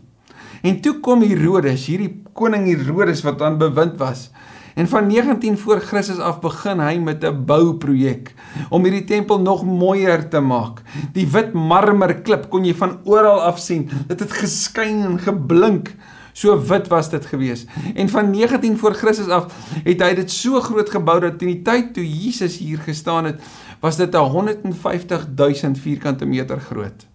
En 0.62 0.80
toe 0.80 1.00
kom 1.00 1.22
Herodes, 1.22 1.86
hierdie 1.86 2.22
koning 2.32 2.66
Herodes 2.68 3.22
wat 3.22 3.42
aan 3.42 3.58
bewind 3.58 3.98
was 3.98 4.30
En 4.74 4.88
van 4.88 5.06
19 5.06 5.58
voor 5.58 5.80
Christus 5.80 6.18
af 6.18 6.40
begin 6.40 6.80
hy 6.80 6.96
met 6.98 7.24
'n 7.24 7.44
bouprojek 7.44 8.34
om 8.68 8.82
hierdie 8.82 9.04
tempel 9.04 9.40
nog 9.40 9.64
mooier 9.64 10.28
te 10.28 10.40
maak. 10.40 10.82
Die 11.12 11.26
wit 11.28 11.52
marmer 11.52 12.14
klip 12.14 12.48
kon 12.48 12.64
jy 12.64 12.74
van 12.74 12.98
oral 13.04 13.42
af 13.42 13.58
sien. 13.58 13.90
Dit 14.06 14.20
het 14.20 14.32
geskyn 14.32 15.02
en 15.02 15.18
geblink. 15.18 15.94
So 16.32 16.62
wit 16.66 16.88
was 16.88 17.10
dit 17.10 17.26
gewees. 17.26 17.66
En 17.94 18.08
van 18.08 18.30
19 18.30 18.78
voor 18.78 18.94
Christus 18.94 19.28
af 19.28 19.52
het 19.84 20.00
hy 20.02 20.14
dit 20.14 20.30
so 20.30 20.60
groot 20.60 20.90
gebou 20.90 21.20
dat 21.20 21.42
in 21.42 21.48
die 21.48 21.62
tyd 21.62 21.94
toe 21.94 22.06
Jesus 22.22 22.58
hier 22.58 22.78
gestaan 22.78 23.24
het, 23.24 23.40
was 23.80 23.96
dit 23.96 24.14
150 24.14 25.28
000 25.36 25.74
vierkante 25.74 26.24
meter 26.24 26.60
groot. 26.60 27.06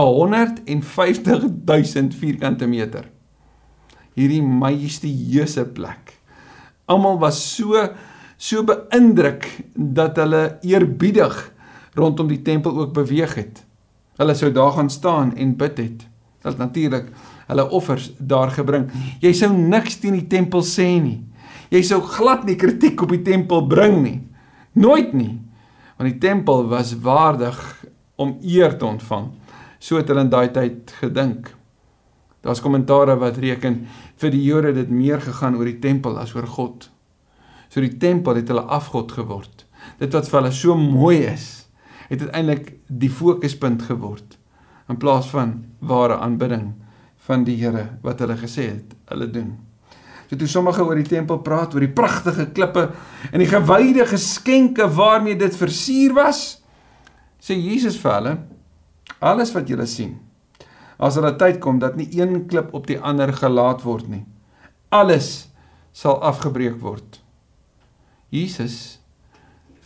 150 0.00 1.24
000 1.64 2.16
vierkante 2.16 2.66
meter. 2.66 3.10
Hierdie 4.16 4.42
majestueuse 4.42 5.66
plek. 5.72 6.16
Almal 6.88 7.18
was 7.20 7.40
so 7.56 7.88
so 8.42 8.64
beïndruk 8.66 9.44
dat 9.76 10.16
hulle 10.18 10.58
eerbiedig 10.66 11.36
rondom 11.94 12.26
die 12.26 12.40
tempel 12.42 12.74
ook 12.80 12.94
beweeg 12.96 13.36
het. 13.38 13.60
Hulle 14.18 14.34
sou 14.34 14.50
daar 14.52 14.72
gaan 14.74 14.90
staan 14.90 15.36
en 15.36 15.54
bid 15.56 15.78
het. 15.78 16.06
Hulle 16.42 16.58
natuurlik 16.58 17.12
hulle 17.46 17.68
offers 17.70 18.10
daar 18.18 18.50
gebring. 18.50 18.88
Jy 19.22 19.32
sou 19.36 19.52
niks 19.52 20.00
teen 20.02 20.16
die 20.18 20.26
tempel 20.26 20.64
sê 20.66 20.88
nie. 21.02 21.20
Jy 21.72 21.82
sou 21.86 22.00
glad 22.04 22.44
nie 22.48 22.56
kritiek 22.58 23.00
op 23.04 23.12
die 23.14 23.22
tempel 23.24 23.66
bring 23.68 24.00
nie. 24.02 24.18
Nooit 24.72 25.12
nie. 25.16 25.36
Want 25.96 26.10
die 26.10 26.20
tempel 26.20 26.66
was 26.68 26.96
waardig 27.04 27.60
om 28.16 28.38
eer 28.42 28.74
te 28.78 28.88
ontvang. 28.88 29.30
So 29.82 29.98
het 29.98 30.10
hulle 30.10 30.22
in 30.22 30.30
daai 30.30 30.52
tyd 30.54 30.92
gedink. 31.00 31.50
Daar's 32.42 32.62
kommentare 32.62 33.16
wat 33.18 33.40
reken 33.42 33.80
vir 34.18 34.30
die 34.34 34.42
Jode 34.44 34.72
dit 34.76 34.90
meer 34.90 35.22
gegaan 35.22 35.58
oor 35.58 35.66
die 35.66 35.80
tempel 35.82 36.18
as 36.22 36.34
oor 36.36 36.46
God. 36.46 36.86
So 37.70 37.82
die 37.82 37.96
tempel 37.98 38.38
het 38.38 38.50
hulle 38.50 38.62
afgod 38.70 39.14
geword. 39.14 39.64
Dit 39.98 40.14
wat 40.14 40.30
vir 40.30 40.40
hulle 40.40 40.54
so 40.54 40.76
mooi 40.78 41.24
is, 41.26 41.48
het 42.06 42.22
uiteindelik 42.22 42.76
die 42.86 43.10
fokuspunt 43.10 43.82
geword 43.88 44.38
in 44.90 44.98
plaas 45.00 45.28
van 45.32 45.62
ware 45.80 46.18
aanbidding 46.20 46.72
van 47.26 47.44
die 47.46 47.56
Here 47.56 47.86
wat 48.02 48.20
hulle 48.22 48.36
gesê 48.38 48.68
het 48.74 48.96
hulle 49.10 49.30
doen. 49.30 49.54
So 50.28 50.38
toe 50.38 50.48
sommige 50.50 50.84
oor 50.84 50.98
die 50.98 51.08
tempel 51.08 51.42
praat, 51.44 51.74
oor 51.74 51.84
die 51.84 51.94
pragtige 51.94 52.48
klippe 52.54 52.88
en 53.30 53.42
die 53.42 53.50
gewyde 53.50 54.06
geskenke 54.10 54.88
waarmee 54.90 55.38
dit 55.38 55.56
versier 55.56 56.14
was, 56.16 56.62
sê 57.42 57.56
Jesus 57.58 57.98
vir 58.02 58.14
hulle: 58.16 58.34
Alles 59.22 59.52
wat 59.54 59.68
julle 59.70 59.86
sien, 59.86 60.16
as 60.98 61.14
hulle 61.18 61.30
tyd 61.38 61.60
kom 61.62 61.78
dat 61.82 61.94
nie 61.98 62.08
een 62.10 62.46
klip 62.50 62.72
op 62.74 62.88
die 62.90 62.98
ander 62.98 63.30
gelaat 63.34 63.84
word 63.86 64.08
nie. 64.10 64.24
Alles 64.90 65.48
sal 65.94 66.18
afgebreek 66.26 66.80
word. 66.82 67.20
Jesus 68.32 68.98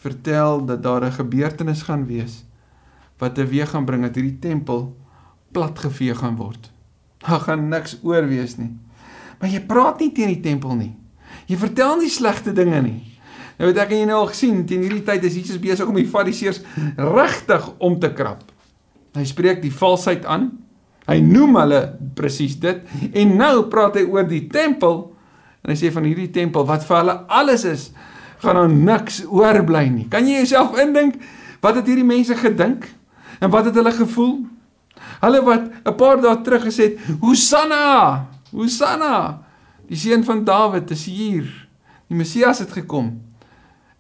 vertel 0.01 0.65
dat 0.65 0.83
daar 0.83 1.05
'n 1.05 1.19
gebeurtenis 1.19 1.83
gaan 1.83 2.07
wees 2.07 2.45
wat 3.19 3.35
teweeg 3.35 3.71
gaan 3.71 3.85
bring 3.85 4.03
dat 4.03 4.15
hierdie 4.15 4.39
tempel 4.39 4.97
platgevee 5.53 6.15
gaan 6.15 6.37
word. 6.37 6.71
Daar 7.19 7.41
gaan 7.41 7.69
niks 7.69 7.99
oor 8.03 8.27
wees 8.29 8.57
nie. 8.57 8.77
Maar 9.41 9.51
jy 9.51 9.61
praat 9.61 10.01
nie 10.01 10.13
teen 10.13 10.29
die 10.29 10.41
tempel 10.41 10.75
nie. 10.75 10.95
Jy 11.47 11.57
vertel 11.57 11.97
nie 11.97 12.11
slegte 12.11 12.53
dinge 12.53 12.83
nie. 12.83 13.03
Nou 13.59 13.71
het 13.71 13.79
ek 13.79 13.91
en 13.91 13.99
jy 13.99 14.05
nou 14.05 14.19
al 14.21 14.27
gesien 14.33 14.67
teen 14.67 14.83
hierdie 14.85 15.05
tyd 15.05 15.25
is 15.25 15.35
Jesus 15.35 15.61
besig 15.61 15.89
om 15.89 15.95
die 15.95 16.09
fariseërs 16.09 16.61
regtig 16.97 17.71
om 17.79 17.99
te 18.01 18.13
krap. 18.13 18.45
Hy 19.17 19.25
spreek 19.25 19.63
die 19.63 19.73
valsheid 19.73 20.27
aan 20.29 20.51
Hy 21.07 21.21
noem 21.23 21.55
hulle 21.61 21.81
presies 22.19 22.57
dit 22.59 22.83
en 23.15 23.37
nou 23.39 23.69
praat 23.71 24.01
hy 24.01 24.05
oor 24.11 24.27
die 24.27 24.43
tempel 24.51 25.05
en 25.63 25.71
hy 25.71 25.77
sê 25.79 25.93
van 25.95 26.07
hierdie 26.07 26.33
tempel 26.35 26.67
wat 26.67 26.87
vir 26.87 26.99
hulle 26.99 27.15
alles 27.31 27.65
is, 27.67 27.85
gaan 28.43 28.59
daar 28.59 28.71
niks 28.71 29.23
oorbly 29.27 29.85
nie. 29.91 30.07
Kan 30.11 30.27
jy 30.27 30.41
jouself 30.43 30.75
indink 30.83 31.19
wat 31.63 31.79
het 31.79 31.91
hierdie 31.91 32.07
mense 32.07 32.35
gedink 32.39 32.89
en 33.39 33.53
wat 33.55 33.71
het 33.71 33.79
hulle 33.79 33.95
gevoel? 33.95 34.37
Hulle 35.23 35.43
wat 35.47 35.71
'n 35.87 35.95
paar 35.95 36.19
dae 36.21 36.43
terug 36.43 36.67
gesê 36.67 36.91
het, 36.91 36.99
"Hosanna! 37.23 38.27
Hosanna! 38.51 39.43
Die 39.87 39.97
seun 39.97 40.25
van 40.25 40.45
Dawid 40.45 40.91
is 40.91 41.07
hier. 41.07 41.47
Die 42.09 42.17
Messias 42.17 42.59
het 42.59 42.73
gekom." 42.73 43.23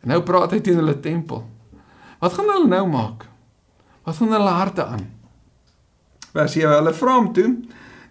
En 0.03 0.09
nou 0.09 0.23
praat 0.23 0.51
hy 0.51 0.61
teen 0.61 0.77
hulle 0.77 1.01
tempel. 1.01 1.47
Wat 2.19 2.33
gaan 2.33 2.51
hulle 2.51 2.69
nou 2.69 2.87
maak? 2.89 3.27
Wat 4.07 4.17
gaan 4.17 4.35
hulle 4.37 4.55
harte 4.63 4.87
aan? 4.87 5.05
vers 6.37 6.53
7 6.57 6.77
hulle 6.79 6.95
vra 6.97 7.17
hom 7.19 7.33
toe 7.37 7.49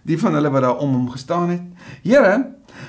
die 0.06 0.18
van 0.20 0.36
hulle 0.38 0.50
wat 0.54 0.66
daar 0.66 0.82
om 0.82 0.94
hom 0.98 1.08
gestaan 1.14 1.52
het 1.54 1.64
Here 2.04 2.34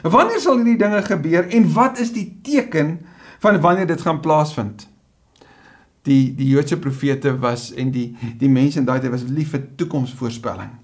wanneer 0.03 0.41
sal 0.43 0.59
hierdie 0.59 0.79
dinge 0.81 1.01
gebeur 1.05 1.47
en 1.53 1.69
wat 1.75 2.01
is 2.03 2.13
die 2.15 2.27
teken 2.45 2.97
van 3.43 3.61
wanneer 3.63 3.89
dit 3.89 4.03
gaan 4.05 4.21
plaasvind 4.23 4.87
die 6.07 6.33
die 6.37 6.49
Joodse 6.53 6.79
profete 6.81 7.35
was 7.43 7.69
en 7.75 7.93
die 7.95 8.09
die 8.41 8.51
mense 8.51 8.81
in 8.81 8.89
daai 8.89 8.99
tyd 9.03 9.13
was 9.13 9.27
lief 9.29 9.55
vir 9.55 9.65
toekomsvoorspelling 9.81 10.75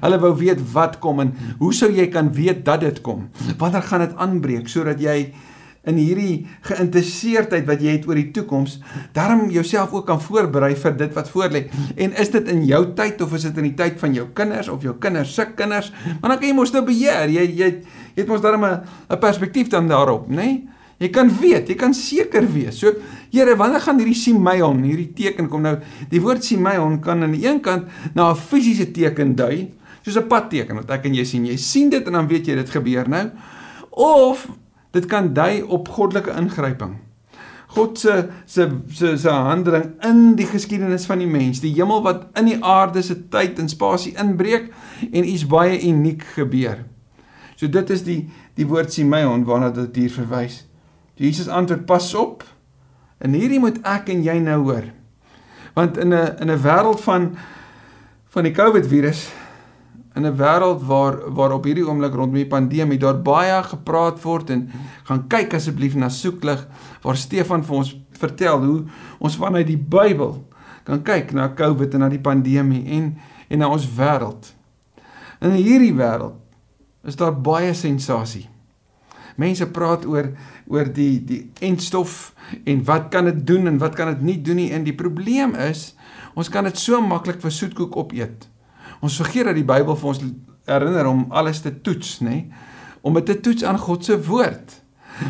Hulle 0.00 0.16
wou 0.16 0.30
weet 0.40 0.62
wat 0.72 0.94
kom 1.02 1.18
en 1.20 1.34
hoe 1.58 1.72
sou 1.76 1.90
jy 1.92 2.06
kan 2.08 2.30
weet 2.32 2.62
dat 2.64 2.80
dit 2.80 3.02
kom? 3.04 3.26
Wanneer 3.60 3.82
gaan 3.84 4.00
dit 4.00 4.14
aanbreek 4.16 4.70
sodat 4.72 5.02
jy 5.02 5.34
in 5.86 5.96
hierdie 6.00 6.46
geïnteresseerdheid 6.68 7.66
wat 7.68 7.80
jy 7.84 7.96
het 7.98 8.06
oor 8.08 8.14
die 8.14 8.30
toekoms, 8.30 8.78
daarom 9.12 9.50
jouself 9.50 9.92
ook 9.92 10.06
kan 10.06 10.20
voorberei 10.20 10.74
vir 10.74 10.96
dit 10.96 11.12
wat 11.14 11.30
voorlê. 11.30 11.66
En 11.96 12.12
is 12.12 12.30
dit 12.30 12.48
in 12.48 12.64
jou 12.64 12.82
tyd 12.96 13.20
of 13.20 13.34
is 13.34 13.42
dit 13.42 13.56
in 13.56 13.68
die 13.70 13.74
tyd 13.74 13.98
van 14.00 14.14
jou 14.14 14.28
kinders 14.32 14.68
of 14.68 14.82
jou 14.82 14.94
kinders 14.98 15.34
se 15.34 15.46
kinders? 15.56 15.92
Want 16.20 16.32
dan 16.32 16.38
kan 16.38 16.48
jy 16.48 16.54
mos 16.54 16.72
nou 16.72 16.84
beheer. 16.84 17.28
Jy 17.28 17.44
jy, 17.44 17.72
jy 18.14 18.22
het 18.22 18.28
mos 18.28 18.40
daarom 18.40 18.64
'n 18.64 18.80
'n 19.10 19.18
perspektief 19.18 19.68
dan 19.68 19.88
daarop, 19.88 20.28
nê? 20.28 20.34
Nee? 20.34 20.68
Jy 20.98 21.10
kan 21.10 21.30
weet, 21.40 21.68
jy 21.68 21.74
kan 21.74 21.94
seker 21.94 22.46
wees. 22.52 22.78
So, 22.78 22.94
Here, 23.34 23.56
wanneer 23.58 23.82
gaan 23.82 23.98
hierdie 23.98 24.14
Simeon, 24.14 24.84
hierdie 24.86 25.10
teken 25.12 25.48
kom 25.50 25.64
nou? 25.66 25.74
Die 26.10 26.20
woord 26.22 26.44
Simeon 26.46 27.00
kan 27.02 27.24
aan 27.26 27.32
die 27.34 27.42
een 27.48 27.60
kant 27.60 27.88
na 28.14 28.30
'n 28.30 28.36
fisiese 28.36 28.92
teken 28.92 29.34
dui, 29.34 29.72
soos 30.04 30.16
'n 30.16 30.28
padteken 30.28 30.76
wat 30.76 30.90
ek 30.90 31.06
en 31.06 31.14
jy 31.14 31.24
sien. 31.24 31.46
Jy 31.46 31.56
sien 31.56 31.90
dit 31.90 32.06
en 32.06 32.12
dan 32.12 32.28
weet 32.28 32.46
jy 32.46 32.54
dit 32.54 32.70
gebeur 32.70 33.08
nou. 33.08 33.30
Of 33.90 34.48
Dit 34.94 35.08
kan 35.10 35.32
dui 35.34 35.62
op 35.62 35.88
goddelike 35.90 36.34
ingryping. 36.38 36.94
God 37.74 37.98
se 37.98 38.28
se 38.46 38.68
se 38.94 39.16
se 39.18 39.30
handeling 39.30 39.88
in 40.06 40.34
die 40.38 40.46
geskiedenis 40.46 41.06
van 41.10 41.18
die 41.18 41.30
mens, 41.30 41.60
die 41.60 41.72
hemel 41.74 42.04
wat 42.04 42.28
in 42.38 42.52
die 42.52 42.60
aarde 42.62 43.02
se 43.02 43.16
tyd 43.28 43.58
en 43.58 43.68
spasie 43.68 44.14
inbreek 44.20 44.70
en 45.10 45.26
iets 45.26 45.46
baie 45.50 45.80
uniek 45.82 46.22
gebeur. 46.36 46.84
So 47.56 47.66
dit 47.66 47.90
is 47.90 48.04
die 48.06 48.20
die 48.54 48.66
woord 48.70 48.92
Simeon 48.94 49.42
waarna 49.44 49.72
dit 49.74 49.96
hier 49.96 50.12
verwys. 50.14 50.62
Jesus 51.18 51.48
antwoord: 51.48 51.86
"Pas 51.86 52.14
op. 52.14 52.44
En 53.18 53.32
hierdie 53.32 53.58
moet 53.58 53.78
ek 53.82 54.08
en 54.08 54.22
jy 54.22 54.38
nou 54.38 54.62
hoor. 54.62 54.84
Want 55.74 55.98
in 55.98 56.14
'n 56.14 56.36
in 56.40 56.50
'n 56.50 56.62
wêreld 56.62 57.00
van 57.00 57.36
van 58.28 58.42
die 58.42 58.52
COVID 58.52 58.86
virus 58.86 59.30
in 60.14 60.26
'n 60.26 60.36
wêreld 60.36 60.82
waar 60.86 61.34
waar 61.34 61.52
op 61.52 61.64
hierdie 61.64 61.86
oomblik 61.86 62.14
rondom 62.14 62.34
die 62.34 62.46
pandemie 62.46 62.98
daar 62.98 63.22
baie 63.22 63.62
gepraat 63.62 64.22
word 64.22 64.50
en 64.50 64.70
gaan 65.04 65.26
kyk 65.28 65.54
asseblief 65.54 65.94
na 65.94 66.08
soeklig 66.08 66.66
waar 67.02 67.16
Stefan 67.16 67.64
vir 67.64 67.76
ons 67.76 67.96
vertel 68.10 68.62
hoe 68.64 68.84
ons 69.18 69.36
vanuit 69.36 69.66
die 69.66 69.78
Bybel 69.78 70.44
kan 70.84 71.02
kyk 71.02 71.32
na 71.32 71.48
COVID 71.48 71.94
en 71.94 72.00
na 72.00 72.08
die 72.08 72.22
pandemie 72.22 72.84
en 72.86 73.16
en 73.48 73.58
na 73.58 73.68
ons 73.68 73.86
wêreld. 73.96 74.54
In 75.40 75.50
hierdie 75.50 75.94
wêreld 75.94 76.38
is 77.04 77.16
daar 77.16 77.34
baie 77.34 77.74
sensasie. 77.74 78.48
Mense 79.36 79.66
praat 79.66 80.06
oor 80.06 80.30
oor 80.70 80.88
die 80.94 81.18
die 81.24 81.50
entstof 81.60 82.32
en 82.64 82.84
wat 82.84 83.10
kan 83.10 83.24
dit 83.24 83.46
doen 83.46 83.66
en 83.66 83.78
wat 83.78 83.94
kan 83.98 84.14
dit 84.14 84.22
nie 84.22 84.38
doen 84.42 84.56
nie 84.56 84.70
en 84.72 84.84
die 84.84 84.96
probleem 84.96 85.54
is 85.54 85.94
ons 86.34 86.48
kan 86.48 86.64
dit 86.64 86.78
so 86.78 87.00
maklik 87.00 87.40
vir 87.42 87.50
soetkoek 87.50 87.96
opeet. 87.96 88.48
Ons 89.04 89.18
vergeet 89.20 89.50
dat 89.50 89.58
die 89.58 89.66
Bybel 89.68 89.98
vir 90.00 90.10
ons 90.14 90.22
herinner 90.64 91.10
om 91.10 91.26
alles 91.36 91.60
te 91.64 91.72
toets, 91.84 92.16
nê? 92.24 92.30
Nee? 92.30 92.70
Om 93.04 93.18
dit 93.18 93.26
te 93.28 93.36
toets 93.44 93.66
aan 93.68 93.78
God 93.78 94.06
se 94.06 94.16
woord. 94.26 94.78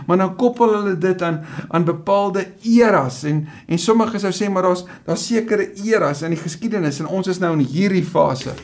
Maar 0.07 0.21
dan 0.21 0.37
koppel 0.39 0.71
hulle 0.77 0.93
dit 0.99 1.23
aan 1.23 1.41
aan 1.69 1.85
bepaalde 1.85 2.47
eras 2.63 3.23
en 3.29 3.43
en 3.67 3.79
sommige 3.79 4.19
sou 4.23 4.31
sê 4.33 4.49
maar 4.49 4.65
daar's 4.65 4.85
daar's 5.05 5.27
sekere 5.27 5.67
eras 5.85 6.23
in 6.23 6.33
die 6.33 6.41
geskiedenis 6.41 7.03
en 7.03 7.11
ons 7.19 7.29
is 7.29 7.41
nou 7.43 7.53
in 7.59 7.67
hierdie 7.67 8.05
fase. 8.07 8.55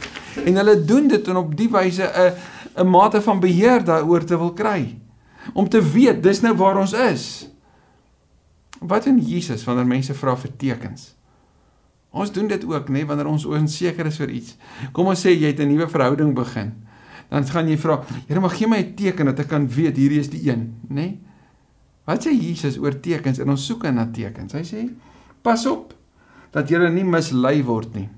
En 0.45 0.57
hulle 0.63 0.79
doen 0.85 1.11
dit 1.11 1.29
en 1.29 1.43
op 1.43 1.53
die 1.59 1.69
wyse 1.69 2.07
'n 2.07 2.33
'n 2.81 2.89
mate 2.89 3.21
van 3.21 3.41
beheer 3.41 3.85
daaroor 3.85 4.25
te 4.25 4.39
wil 4.39 4.53
kry. 4.53 4.99
Om 5.53 5.69
te 5.69 5.83
weet 5.83 6.23
dis 6.23 6.41
nou 6.41 6.55
waar 6.57 6.79
ons 6.79 6.93
is. 6.93 7.49
Wat 8.81 9.07
in 9.07 9.19
Jesus 9.19 9.65
wanneer 9.65 9.87
mense 9.87 10.15
vra 10.15 10.37
vir 10.37 10.57
tekens? 10.57 11.20
Ons 12.11 12.33
doen 12.35 12.49
dit 12.51 12.65
ook, 12.67 12.89
nê, 12.91 13.05
wanneer 13.07 13.29
ons 13.31 13.45
onseker 13.47 14.07
is 14.07 14.21
oor 14.21 14.31
iets. 14.35 14.57
Kom 14.93 15.07
ons 15.13 15.21
sê 15.27 15.31
jy 15.31 15.53
het 15.53 15.61
'n 15.61 15.69
nuwe 15.69 15.87
verhouding 15.89 16.35
begin. 16.35 16.73
Dan 17.31 17.47
gaan 17.47 17.69
jy 17.69 17.77
vra, 17.79 18.03
Here, 18.27 18.41
mag 18.41 18.57
gee 18.57 18.67
my 18.67 18.79
'n 18.79 18.95
teken 18.95 19.27
dat 19.27 19.39
ek 19.39 19.49
kan 19.49 19.69
weet 19.69 19.97
hierdie 19.97 20.19
is 20.19 20.29
die 20.29 20.51
een, 20.51 20.75
nê? 20.89 21.19
Wat 22.05 22.27
sê 22.27 22.33
Jesus 22.33 22.79
oor 22.79 23.01
tekens? 23.01 23.39
En 23.39 23.51
ons 23.51 23.67
soek 23.67 23.83
na 23.83 24.07
tekens. 24.07 24.53
Hy 24.53 24.63
sê, 24.63 24.91
pas 25.43 25.67
op 25.67 25.95
dat 26.53 26.69
jy 26.69 26.89
nie 26.91 27.05
mislei 27.05 27.63
word 27.63 27.95
nie. 27.95 28.09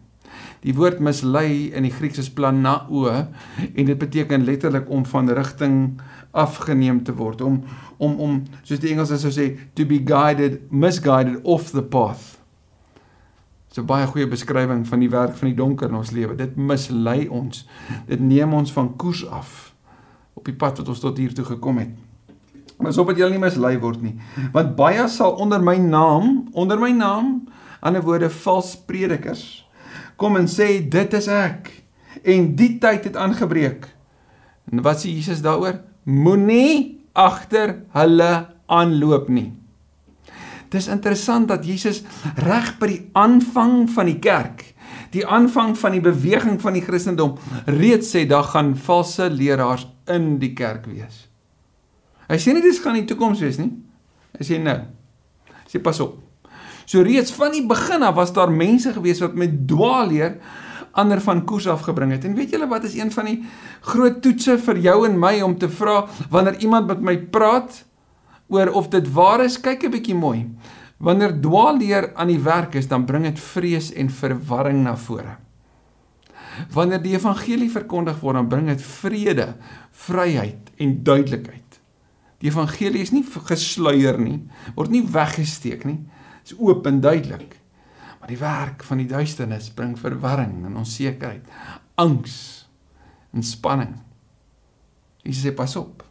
Die 0.63 0.75
woord 0.75 1.01
mislei 1.01 1.73
in 1.75 1.83
die 1.83 1.91
Grieks 1.91 2.19
is 2.19 2.31
planao 2.31 3.09
en 3.11 3.87
dit 3.87 3.99
beteken 3.99 4.45
letterlik 4.45 4.91
om 4.91 5.05
van 5.05 5.29
rigting 5.29 6.01
afgeneem 6.31 7.03
te 7.05 7.13
word, 7.13 7.41
om 7.41 7.65
om 7.99 8.15
om 8.21 8.39
soos 8.63 8.81
die 8.83 8.93
Engels 8.93 9.13
sou 9.21 9.31
sê 9.31 9.53
to 9.75 9.85
be 9.85 9.99
guided, 9.99 10.61
misguided 10.71 11.43
off 11.43 11.73
the 11.73 11.83
path. 11.83 12.42
Dit 13.73 13.79
is 13.81 13.85
'n 13.85 13.87
baie 13.87 14.07
goeie 14.07 14.29
beskrywing 14.29 14.87
van 14.87 14.99
die 15.01 15.09
werk 15.09 15.35
van 15.35 15.49
die 15.49 15.57
donker 15.57 15.89
in 15.89 15.95
ons 15.95 16.11
lewe. 16.11 16.35
Dit 16.37 16.57
mislei 16.57 17.29
ons. 17.29 17.67
Dit 18.07 18.21
neem 18.21 18.53
ons 18.53 18.73
van 18.73 18.97
koers 18.97 19.27
af 19.29 19.75
op 20.35 20.45
die 20.45 20.55
pad 20.55 20.79
wat 20.79 20.89
ons 20.89 21.01
tot 21.01 21.17
hier 21.17 21.35
toe 21.35 21.45
gekom 21.45 21.79
het. 21.79 21.89
Maar 22.79 22.93
sop 22.93 23.07
dat 23.07 23.17
julle 23.17 23.31
nie 23.31 23.39
mislei 23.39 23.79
word 23.79 24.03
nie. 24.03 24.15
Want 24.53 24.77
baie 24.77 25.09
sal 25.09 25.33
onder 25.33 25.63
my 25.63 25.77
naam, 25.77 26.49
onder 26.53 26.79
my 26.79 26.91
naam, 26.91 27.49
ander 27.81 28.03
woorde 28.03 28.31
vals 28.31 28.77
predikers 28.77 29.63
kom 30.17 30.37
en 30.37 30.47
sê 30.47 30.89
dit 30.89 31.15
is 31.15 31.27
ek 31.29 31.71
en 32.23 32.53
die 32.55 32.77
tyd 32.79 33.09
het 33.09 33.17
aangebreek. 33.17 33.89
En 34.71 34.83
wat 34.83 35.01
sê 35.01 35.09
Jesus 35.09 35.41
daaroor? 35.43 35.81
Moenie 36.05 37.01
agter 37.13 37.81
hulle 37.97 38.47
aanloop 38.67 39.29
nie. 39.29 39.62
Dis 40.73 40.89
interessant 40.89 41.51
dat 41.51 41.67
Jesus 41.69 42.01
reg 42.41 42.75
by 42.81 42.89
die 42.89 43.03
aanvang 43.19 43.85
van 43.93 44.09
die 44.09 44.19
kerk, 44.23 44.65
die 45.13 45.25
aanvang 45.29 45.75
van 45.77 45.97
die 45.97 46.05
beweging 46.05 46.57
van 46.63 46.79
die 46.79 46.85
Christendom, 46.85 47.37
reeds 47.69 48.15
sê 48.15 48.25
daar 48.29 48.49
gaan 48.55 48.73
valse 48.81 49.29
leraars 49.33 49.85
in 50.13 50.39
die 50.41 50.55
kerk 50.57 50.89
wees. 50.89 51.27
Hy 52.31 52.41
sê 52.41 52.55
nie 52.57 52.65
dis 52.65 52.81
gaan 52.81 52.97
in 52.97 53.05
die 53.05 53.13
toekoms 53.13 53.43
wees 53.45 53.61
nie. 53.61 53.69
Hy 54.39 54.49
sê 54.49 54.61
nou. 54.63 54.79
Hy 55.53 55.69
sê 55.69 55.83
pas 55.85 56.01
op. 56.01 56.17
So 56.89 57.05
reeds 57.05 57.33
van 57.37 57.53
die 57.55 57.65
begin 57.69 58.03
af 58.07 58.17
was 58.17 58.33
daar 58.35 58.51
mense 58.53 58.95
gewees 58.97 59.21
wat 59.23 59.37
met 59.39 59.53
dwaalleer 59.69 60.39
ander 60.99 61.21
van 61.25 61.45
koers 61.49 61.69
afgebring 61.73 62.13
het. 62.13 62.25
En 62.25 62.35
weet 62.37 62.53
julle 62.53 62.69
wat 62.69 62.85
is 62.89 62.97
een 62.97 63.13
van 63.13 63.29
die 63.29 63.39
groot 63.93 64.21
toetse 64.25 64.59
vir 64.67 64.81
jou 64.85 64.99
en 65.09 65.17
my 65.21 65.39
om 65.45 65.55
te 65.59 65.69
vra 65.73 66.03
wanneer 66.33 66.61
iemand 66.65 66.91
met 66.91 67.01
my 67.01 67.17
praat 67.33 67.83
oor 68.53 68.73
of 68.77 68.91
dit 68.93 69.09
waar 69.13 69.45
is, 69.45 69.61
kyk 69.61 69.85
'n 69.85 69.91
bietjie 69.91 70.15
mooi. 70.15 70.51
Wanneer 71.03 71.41
dwaalleer 71.41 72.13
aan 72.15 72.29
die 72.29 72.43
werk 72.43 72.75
is, 72.75 72.89
dan 72.89 73.05
bring 73.05 73.25
dit 73.25 73.41
vrees 73.41 73.93
en 73.93 74.11
verwarring 74.11 74.85
na 74.85 74.97
vore. 74.97 75.37
Wanneer 76.73 77.03
die 77.03 77.17
evangelie 77.17 77.71
verkondig 77.71 78.21
word, 78.21 78.35
dan 78.35 78.49
bring 78.49 78.69
dit 78.69 78.83
vrede, 78.83 79.57
vryheid 79.91 80.71
en 80.77 81.03
duidelikheid. 81.03 81.81
Die 82.39 82.51
evangelie 82.51 83.03
is 83.03 83.11
nie 83.11 83.25
gesluier 83.25 84.19
nie, 84.19 84.43
word 84.75 84.91
nie 84.91 85.03
weggesteek 85.03 85.85
nie. 85.85 85.99
Dit 86.43 86.53
is 86.53 86.59
oop 86.59 86.87
en 86.87 87.01
duidelik. 87.01 87.57
Maar 88.21 88.29
die 88.29 88.39
werk 88.39 88.85
van 88.87 88.99
die 89.03 89.09
duisternis 89.11 89.71
bring 89.75 89.97
verwarring 89.99 90.65
en 90.67 90.77
onsekerheid, 90.77 91.43
angs 91.99 92.69
en 93.33 93.43
spanning. 93.43 93.97
Jesus 95.23 95.47
sê 95.47 95.55
pas 95.55 95.77
op. 95.77 96.03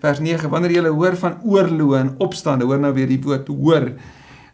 Vers 0.00 0.20
9: 0.22 0.50
Wanneer 0.52 0.76
jy 0.78 0.94
hoor 0.94 1.16
van 1.16 1.38
oorloë 1.42 2.00
en 2.00 2.14
opstande, 2.18 2.64
hoor 2.64 2.80
nou 2.80 2.92
weer 2.96 3.10
die 3.10 3.20
woord 3.22 3.48
hoor. 3.48 3.90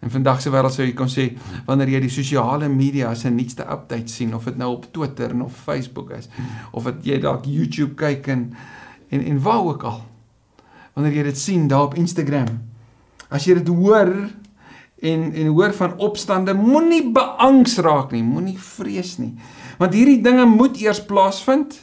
In 0.04 0.12
vandag 0.12 0.42
se 0.42 0.52
wêreld 0.52 0.74
sou 0.74 0.84
jy 0.84 0.94
kon 0.96 1.08
sê 1.10 1.30
wanneer 1.66 1.94
jy 1.96 2.00
die 2.04 2.12
sosiale 2.12 2.68
media 2.70 3.14
se 3.16 3.30
nuutste 3.32 3.64
update 3.64 4.12
sien 4.12 4.34
of 4.36 4.44
dit 4.44 4.58
nou 4.60 4.74
op 4.74 4.84
Twitter 4.92 5.32
of 5.42 5.56
Facebook 5.66 6.12
is 6.14 6.28
of 6.72 6.84
wat 6.84 7.00
jy 7.06 7.16
dalk 7.22 7.48
YouTube 7.48 7.96
kyk 7.98 8.28
en 8.34 8.50
en 9.10 9.22
en 9.22 9.40
waar 9.42 9.64
ook 9.64 9.86
al. 9.88 10.02
Wanneer 10.94 11.18
jy 11.18 11.24
dit 11.30 11.38
sien 11.38 11.68
daar 11.68 11.88
op 11.88 11.96
Instagram. 11.98 12.58
As 13.30 13.46
jy 13.48 13.56
dit 13.58 13.72
hoor 13.72 14.12
en 15.02 15.26
en 15.32 15.50
hoor 15.52 15.74
van 15.76 15.96
opstande, 15.98 16.54
moenie 16.54 17.02
beangs 17.12 17.78
raak 17.84 18.12
nie, 18.12 18.22
moenie 18.24 18.58
vrees 18.58 19.16
nie. 19.18 19.34
Want 19.80 19.96
hierdie 19.96 20.22
dinge 20.24 20.46
moet 20.48 20.78
eers 20.80 21.02
plaasvind. 21.04 21.76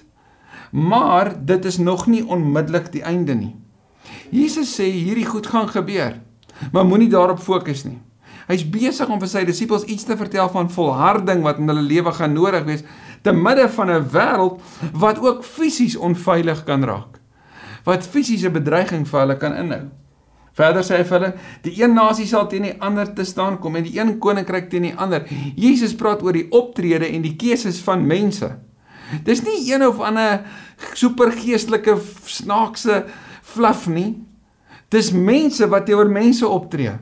Maar 0.74 1.36
dit 1.46 1.66
is 1.66 1.78
nog 1.78 2.08
nie 2.10 2.24
onmiddellik 2.26 2.90
die 2.92 3.04
einde 3.06 3.36
nie. 3.38 3.52
Jesus 4.34 4.74
sê 4.74 4.88
hierdie 4.90 5.28
goed 5.30 5.48
gaan 5.48 5.70
gebeur, 5.70 6.18
maar 6.72 6.86
moenie 6.86 7.10
daarop 7.10 7.40
fokus 7.40 7.84
nie. 7.86 8.00
Hy's 8.48 8.66
besig 8.68 9.10
om 9.10 9.22
vir 9.22 9.30
sy 9.30 9.44
disippels 9.48 9.86
iets 9.86 10.08
te 10.08 10.18
vertel 10.18 10.50
van 10.52 10.72
volharding 10.74 11.44
wat 11.46 11.62
in 11.62 11.70
hulle 11.70 11.86
lewe 11.86 12.12
gaan 12.18 12.34
nodig 12.34 12.66
wees 12.68 12.84
te 13.24 13.32
midde 13.32 13.70
van 13.70 13.92
'n 13.92 14.10
wêreld 14.12 14.60
wat 14.92 15.20
ook 15.22 15.44
fisies 15.44 15.96
onveilig 15.96 16.64
kan 16.64 16.84
raak. 16.84 17.22
Wat 17.86 18.08
fisiese 18.08 18.50
bedreiging 18.50 19.08
vir 19.08 19.20
hulle 19.20 19.38
kan 19.38 19.56
inhou. 19.56 19.84
Verder 20.54 20.84
sê 20.84 20.98
hy 20.98 21.04
vir 21.04 21.20
hulle, 21.20 21.34
die 21.62 21.82
een 21.82 21.94
nasie 21.94 22.28
sal 22.28 22.48
teen 22.48 22.64
die 22.64 22.82
ander 22.82 23.14
te 23.14 23.24
staan 23.24 23.60
kom 23.60 23.76
en 23.76 23.84
die 23.84 24.00
een 24.00 24.20
koninkryk 24.20 24.70
teen 24.70 24.82
die 24.82 24.96
ander. 24.96 25.26
Jesus 25.56 25.96
praat 25.96 26.24
oor 26.24 26.34
die 26.34 26.50
optrede 26.52 27.06
en 27.06 27.22
die 27.22 27.36
keuses 27.36 27.80
van 27.80 28.08
mense. 28.08 28.52
Dis 29.24 29.44
nie 29.46 29.60
een 29.68 29.86
of 29.86 30.00
ander 30.00 30.42
supergeestelike 30.94 31.98
snaakse 32.26 33.04
fluff 33.42 33.88
nie. 33.88 34.24
Dis 34.94 35.12
mense 35.12 35.68
wat 35.70 35.86
teenoor 35.86 36.10
mense 36.12 36.48
optree. 36.48 36.96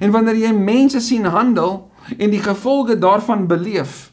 En 0.00 0.10
wanneer 0.14 0.38
jy 0.46 0.52
mense 0.56 1.00
sien 1.04 1.28
handel 1.28 1.90
en 2.18 2.32
die 2.32 2.42
gevolge 2.42 2.96
daarvan 2.98 3.46
beleef, 3.46 4.10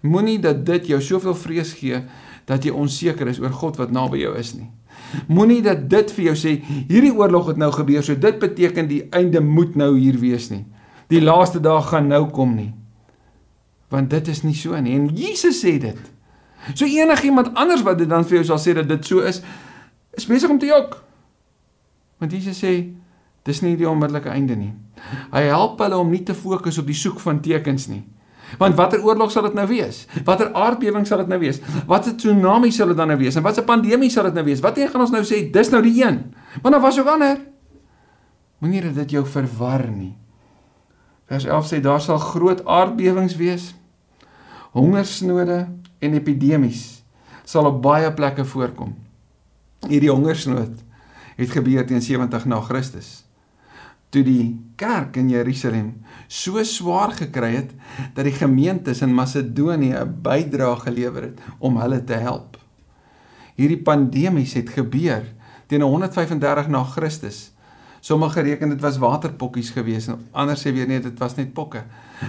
moenie 0.00 0.38
dat 0.40 0.64
dit 0.66 0.92
jou 0.92 1.00
soveel 1.02 1.34
vrees 1.34 1.74
gee 1.76 2.02
dat 2.46 2.64
jy 2.64 2.72
onseker 2.72 3.28
is 3.28 3.40
oor 3.42 3.52
God 3.52 3.80
wat 3.80 3.92
naby 3.94 4.22
jou 4.22 4.36
is 4.38 4.54
nie. 4.54 4.68
Moenie 5.28 5.60
dat 5.64 5.86
dit 5.90 6.10
vir 6.14 6.28
jou 6.30 6.36
sê 6.38 6.52
hierdie 6.88 7.14
oorlog 7.14 7.50
het 7.52 7.60
nou 7.60 7.72
gebeur, 7.74 8.04
so 8.06 8.14
dit 8.14 8.38
beteken 8.42 8.88
die 8.90 9.02
einde 9.14 9.42
moet 9.42 9.76
nou 9.78 9.92
hier 9.98 10.18
wees 10.20 10.48
nie. 10.52 10.64
Die 11.10 11.22
laaste 11.22 11.60
dag 11.62 11.90
gaan 11.90 12.08
nou 12.10 12.26
kom 12.34 12.54
nie. 12.56 12.72
Want 13.90 14.10
dit 14.10 14.28
is 14.28 14.42
nie 14.42 14.54
so 14.58 14.78
nie. 14.82 14.96
En 14.98 15.10
Jesus 15.14 15.60
sê 15.62 15.76
dit. 15.82 15.98
So 16.74 16.84
enigiemand 16.84 17.54
anders 17.54 17.82
wat 17.86 17.98
dit 17.98 18.08
dan 18.10 18.24
vir 18.26 18.40
jou 18.40 18.44
sal 18.50 18.60
sê 18.62 18.74
dat 18.74 18.88
dit 18.88 19.06
so 19.06 19.22
is, 19.22 19.42
is 20.16 20.26
besig 20.26 20.50
om 20.50 20.58
te 20.58 20.70
jok. 20.70 20.98
Want 22.18 22.32
Jesus 22.32 22.58
sê 22.62 22.72
dis 23.46 23.62
nie 23.62 23.76
die 23.78 23.88
onmiddellike 23.88 24.32
einde 24.32 24.56
nie. 24.58 24.72
Hy 25.30 25.46
help 25.50 25.80
hulle 25.84 25.98
om 26.00 26.10
nie 26.10 26.24
te 26.26 26.34
fokus 26.34 26.80
op 26.80 26.88
die 26.88 26.98
soek 26.98 27.20
van 27.22 27.40
tekens 27.44 27.86
nie. 27.92 28.02
Want 28.60 28.76
watter 28.78 29.02
oorlog 29.02 29.32
sal 29.34 29.48
dit 29.48 29.56
nou 29.58 29.66
wees? 29.68 30.04
Watter 30.26 30.52
aardbewing 30.54 31.06
sal 31.06 31.24
dit 31.24 31.30
nou 31.30 31.38
wees? 31.42 31.58
Watter 31.90 32.14
tsunami 32.18 32.70
sal 32.72 32.92
dit 32.92 32.98
dan 32.98 33.10
nou 33.10 33.18
wees? 33.18 33.36
En 33.36 33.42
watse 33.42 33.64
pandemie 33.66 34.10
sal 34.12 34.28
dit 34.30 34.38
nou 34.38 34.44
wees? 34.46 34.62
Wat 34.62 34.78
gaan 34.78 35.02
ons 35.02 35.14
nou 35.14 35.22
sê 35.26 35.42
dis 35.52 35.72
nou 35.74 35.82
die 35.82 35.96
een? 35.98 36.20
Want 36.62 36.76
daar 36.76 36.84
was 36.84 37.00
ook 37.00 37.10
ander. 37.10 37.40
Moenie 38.62 38.84
dat 38.86 38.94
dit 39.02 39.16
jou 39.18 39.24
verwar 39.26 39.88
nie. 39.90 40.14
Vers 41.26 41.44
11 41.44 41.66
sê 41.72 41.80
daar 41.82 42.00
sal 42.00 42.22
groot 42.22 42.62
aardbewings 42.64 43.34
wees. 43.36 43.72
Hongersnode 44.76 45.66
en 45.98 46.14
epidemies 46.14 47.02
sal 47.44 47.66
op 47.66 47.82
baie 47.82 48.12
plekke 48.12 48.44
voorkom. 48.44 48.94
Hierdie 49.88 50.10
hongersnood 50.10 50.82
het 51.36 51.50
gebeur 51.50 51.86
teen 51.86 52.02
70 52.02 52.44
na 52.48 52.60
Christus 52.60 53.26
toe 54.16 54.22
die 54.24 54.56
kerk 54.80 55.16
in 55.20 55.28
Jerusalem 55.32 55.90
so 56.32 56.62
swaar 56.64 57.12
gekry 57.16 57.52
het 57.58 57.72
dat 58.16 58.26
die 58.28 58.34
gemeentes 58.36 59.02
in 59.04 59.14
Macedonië 59.14 59.92
'n 59.98 60.14
bydrae 60.22 60.76
gelewer 60.86 61.22
het 61.22 61.40
om 61.58 61.76
hulle 61.76 62.04
te 62.04 62.14
help. 62.14 62.56
Hierdie 63.56 63.82
pandemies 63.82 64.54
het 64.54 64.70
gebeur 64.70 65.24
teen 65.66 65.82
135 65.82 66.68
na 66.68 66.84
Christus. 66.84 67.52
Sommige 68.00 68.40
reken 68.40 68.68
dit 68.68 68.80
was 68.80 68.98
waterpokkies 68.98 69.70
gewees 69.70 70.06
en 70.06 70.26
ander 70.32 70.56
sê 70.56 70.72
weer 70.72 70.86
nee 70.86 71.00
dit 71.00 71.18
was 71.18 71.34
net 71.34 71.52
pokke. 71.52 71.84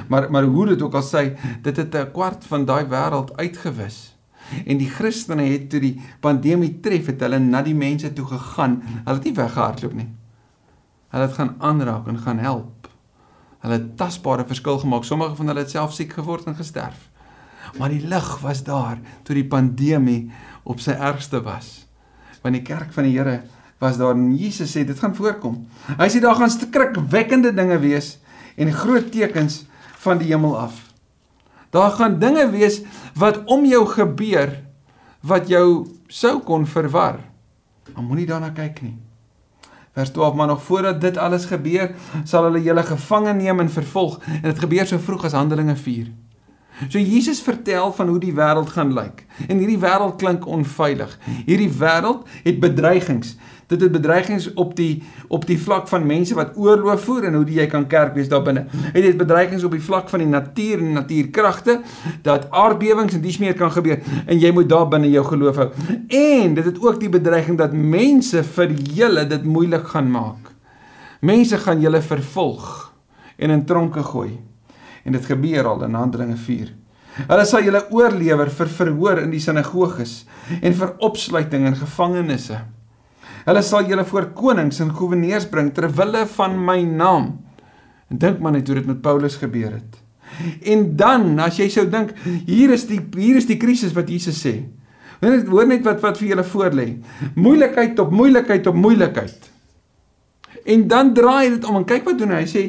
Maar 0.07 0.31
maar 0.31 0.43
hoe 0.43 0.65
dit 0.65 0.81
ook 0.81 0.93
al 0.93 1.03
sê, 1.03 1.37
dit 1.61 1.77
het 1.77 1.95
'n 1.95 2.11
kwart 2.11 2.45
van 2.45 2.65
daai 2.65 2.85
wêreld 2.85 3.35
uitgewis. 3.35 4.17
En 4.65 4.77
die 4.77 4.89
Christene 4.89 5.43
het 5.43 5.69
toe 5.69 5.79
die 5.79 6.01
pandemie 6.19 6.79
tref 6.79 7.05
het 7.05 7.21
hulle 7.21 7.39
na 7.39 7.61
die 7.61 7.75
mense 7.75 8.13
toe 8.13 8.25
gegaan. 8.25 8.81
Hulle 9.03 9.15
het 9.15 9.23
nie 9.23 9.33
weggehardloop 9.33 9.93
nie. 9.93 10.07
Hulle 11.11 11.27
het 11.27 11.33
gaan 11.33 11.55
aanraak 11.57 12.07
en 12.07 12.19
gaan 12.19 12.39
help. 12.39 12.87
Hulle 13.63 13.73
het 13.73 13.97
tasbare 13.97 14.45
verskil 14.47 14.79
gemaak. 14.79 15.03
Sommige 15.03 15.35
van 15.35 15.47
hulle 15.47 15.59
het 15.59 15.73
self 15.73 15.93
siek 15.93 16.13
geword 16.13 16.47
en 16.47 16.55
gesterf. 16.55 17.09
Maar 17.77 17.89
die 17.89 18.07
lig 18.07 18.39
was 18.39 18.63
daar 18.63 18.99
toe 19.23 19.35
die 19.35 19.47
pandemie 19.47 20.31
op 20.63 20.79
sy 20.79 20.95
ergste 20.95 21.41
was. 21.43 21.87
Want 22.41 22.55
die 22.55 22.63
kerk 22.63 22.93
van 22.95 23.03
die 23.03 23.17
Here 23.17 23.41
was 23.81 23.97
daar 23.97 24.15
en 24.15 24.31
Jesus 24.37 24.71
sê 24.73 24.85
dit 24.87 24.99
gaan 24.99 25.15
voorkom. 25.15 25.59
Hy 25.97 26.07
sê 26.09 26.21
daar 26.23 26.37
gaan 26.39 26.51
skrikwekkende 26.53 27.51
dinge 27.53 27.77
wees 27.83 28.17
en 28.57 28.71
groot 28.73 29.11
tekens 29.11 29.65
van 30.03 30.21
die 30.21 30.31
hemel 30.31 30.57
af. 30.59 30.81
Daar 31.69 31.91
gaan 31.91 32.19
dinge 32.19 32.49
wees 32.49 32.81
wat 33.15 33.43
om 33.45 33.65
jou 33.65 33.85
gebeur 33.85 34.53
wat 35.27 35.49
jou 35.51 35.87
sou 36.07 36.39
kon 36.43 36.65
verwar. 36.67 37.19
Maar 37.93 38.03
moenie 38.03 38.27
daarna 38.29 38.49
kyk 38.55 38.81
nie. 38.81 38.95
Vers 39.97 40.11
12 40.13 40.35
maar 40.35 40.47
nog 40.47 40.63
voordat 40.63 41.01
dit 41.01 41.17
alles 41.17 41.45
gebeur, 41.49 41.95
sal 42.23 42.43
hulle 42.43 42.61
julle 42.63 42.83
gevange 42.85 43.33
neem 43.33 43.59
en 43.59 43.69
vervolg 43.69 44.19
en 44.29 44.45
dit 44.45 44.59
gebeur 44.59 44.85
so 44.85 45.01
vroeg 45.01 45.25
as 45.25 45.33
Handelinge 45.33 45.75
4. 45.75 46.11
So 46.85 46.99
Jesus 46.99 47.41
vertel 47.41 47.93
van 47.93 48.07
hoe 48.07 48.19
die 48.21 48.33
wêreld 48.37 48.69
gaan 48.69 48.93
lyk. 48.93 49.25
En 49.47 49.57
hierdie 49.57 49.79
wêreld 49.81 50.19
klink 50.21 50.45
onveilig. 50.45 51.17
Hierdie 51.45 51.71
wêreld 51.79 52.27
het 52.43 52.59
bedreigings. 52.61 53.35
Dit 53.67 53.81
het 53.81 53.91
bedreigings 53.91 54.53
op 54.53 54.75
die 54.77 55.03
op 55.27 55.43
die 55.49 55.57
vlak 55.59 55.89
van 55.91 56.05
mense 56.07 56.35
wat 56.37 56.53
oorloof 56.55 57.01
voer 57.03 57.25
en 57.27 57.33
hoe 57.35 57.49
jy 57.51 57.65
kan 57.67 57.87
kerk 57.89 58.13
wees 58.15 58.29
daar 58.31 58.45
binne. 58.45 58.67
Dit 58.93 59.03
het 59.03 59.17
bedreigings 59.19 59.65
op 59.67 59.73
die 59.75 59.83
vlak 59.83 60.07
van 60.09 60.23
die 60.23 60.29
natuur 60.29 60.79
en 60.79 60.93
natuurkragte 60.95 61.81
dat 62.23 62.47
aardbewings 62.51 63.17
en 63.17 63.25
dies 63.25 63.39
meer 63.43 63.57
kan 63.57 63.73
gebeur 63.73 63.99
en 64.25 64.39
jy 64.39 64.53
moet 64.55 64.69
daar 64.69 64.87
binne 64.87 65.09
jou 65.11 65.25
geloof 65.25 65.59
hou. 65.59 65.69
En 66.07 66.53
dit 66.53 66.65
het 66.65 66.79
ook 66.79 66.99
die 67.01 67.11
bedreiging 67.11 67.57
dat 67.59 67.73
mense 67.73 68.43
vir 68.55 68.75
julle 68.93 69.25
dit 69.27 69.43
moeilik 69.43 69.87
gaan 69.95 70.11
maak. 70.11 70.53
Mense 71.19 71.57
gaan 71.57 71.81
julle 71.81 72.01
vervolg 72.05 72.93
en 73.35 73.49
in 73.49 73.65
tronke 73.65 74.03
gooi. 74.03 74.37
En 75.07 75.15
dit 75.15 75.25
gebeur 75.25 75.67
al 75.69 75.85
in 75.87 75.95
Handelinge 75.95 76.35
4. 76.35 76.73
Hulle 77.17 77.45
sal 77.47 77.63
julle 77.65 77.85
oorlewer 77.95 78.49
vir 78.53 78.69
verhoor 78.69 79.21
in 79.23 79.31
die 79.33 79.41
sinagoges 79.41 80.19
en 80.59 80.75
vir 80.77 80.91
opsluiting 81.07 81.65
in 81.69 81.77
gevangenisse. 81.79 82.59
Hulle 83.47 83.63
sal 83.63 83.87
julle 83.87 84.03
voor 84.05 84.33
konings 84.35 84.81
en 84.83 84.91
goewerneurs 84.93 85.47
bring 85.49 85.71
ter 85.73 85.87
wille 85.95 86.25
van 86.35 86.57
my 86.67 86.81
naam. 86.83 87.31
En 88.11 88.19
dink 88.19 88.43
maar 88.43 88.57
net 88.57 88.67
hoe 88.67 88.77
dit 88.81 88.89
met 88.91 89.01
Paulus 89.01 89.39
gebeur 89.39 89.79
het. 89.79 89.97
En 90.67 90.89
dan 90.99 91.39
as 91.39 91.57
jy 91.57 91.69
sou 91.71 91.87
dink 91.89 92.11
hier 92.45 92.73
is 92.75 92.85
die 92.89 92.99
hier 93.15 93.39
is 93.39 93.47
die 93.47 93.57
krisis 93.59 93.95
wat 93.95 94.11
Jesus 94.11 94.43
sê. 94.43 94.57
Hoor 95.21 95.33
net 95.33 95.47
hoor 95.49 95.69
net 95.71 95.85
wat 95.87 96.03
wat 96.03 96.19
vir 96.19 96.33
julle 96.33 96.45
voorlê. 96.45 96.87
Moeilikheid 97.39 97.99
op 98.03 98.11
moeilikheid 98.13 98.67
op 98.67 98.75
moeilikheid. 98.77 99.53
En 100.67 100.87
dan 100.87 101.13
draai 101.13 101.49
dit 101.49 101.65
om 101.65 101.79
en 101.79 101.85
kyk 101.87 102.03
wat 102.09 102.19
doen 102.19 102.33
hy. 102.35 102.43
Hy 102.43 102.49
sê 102.51 102.63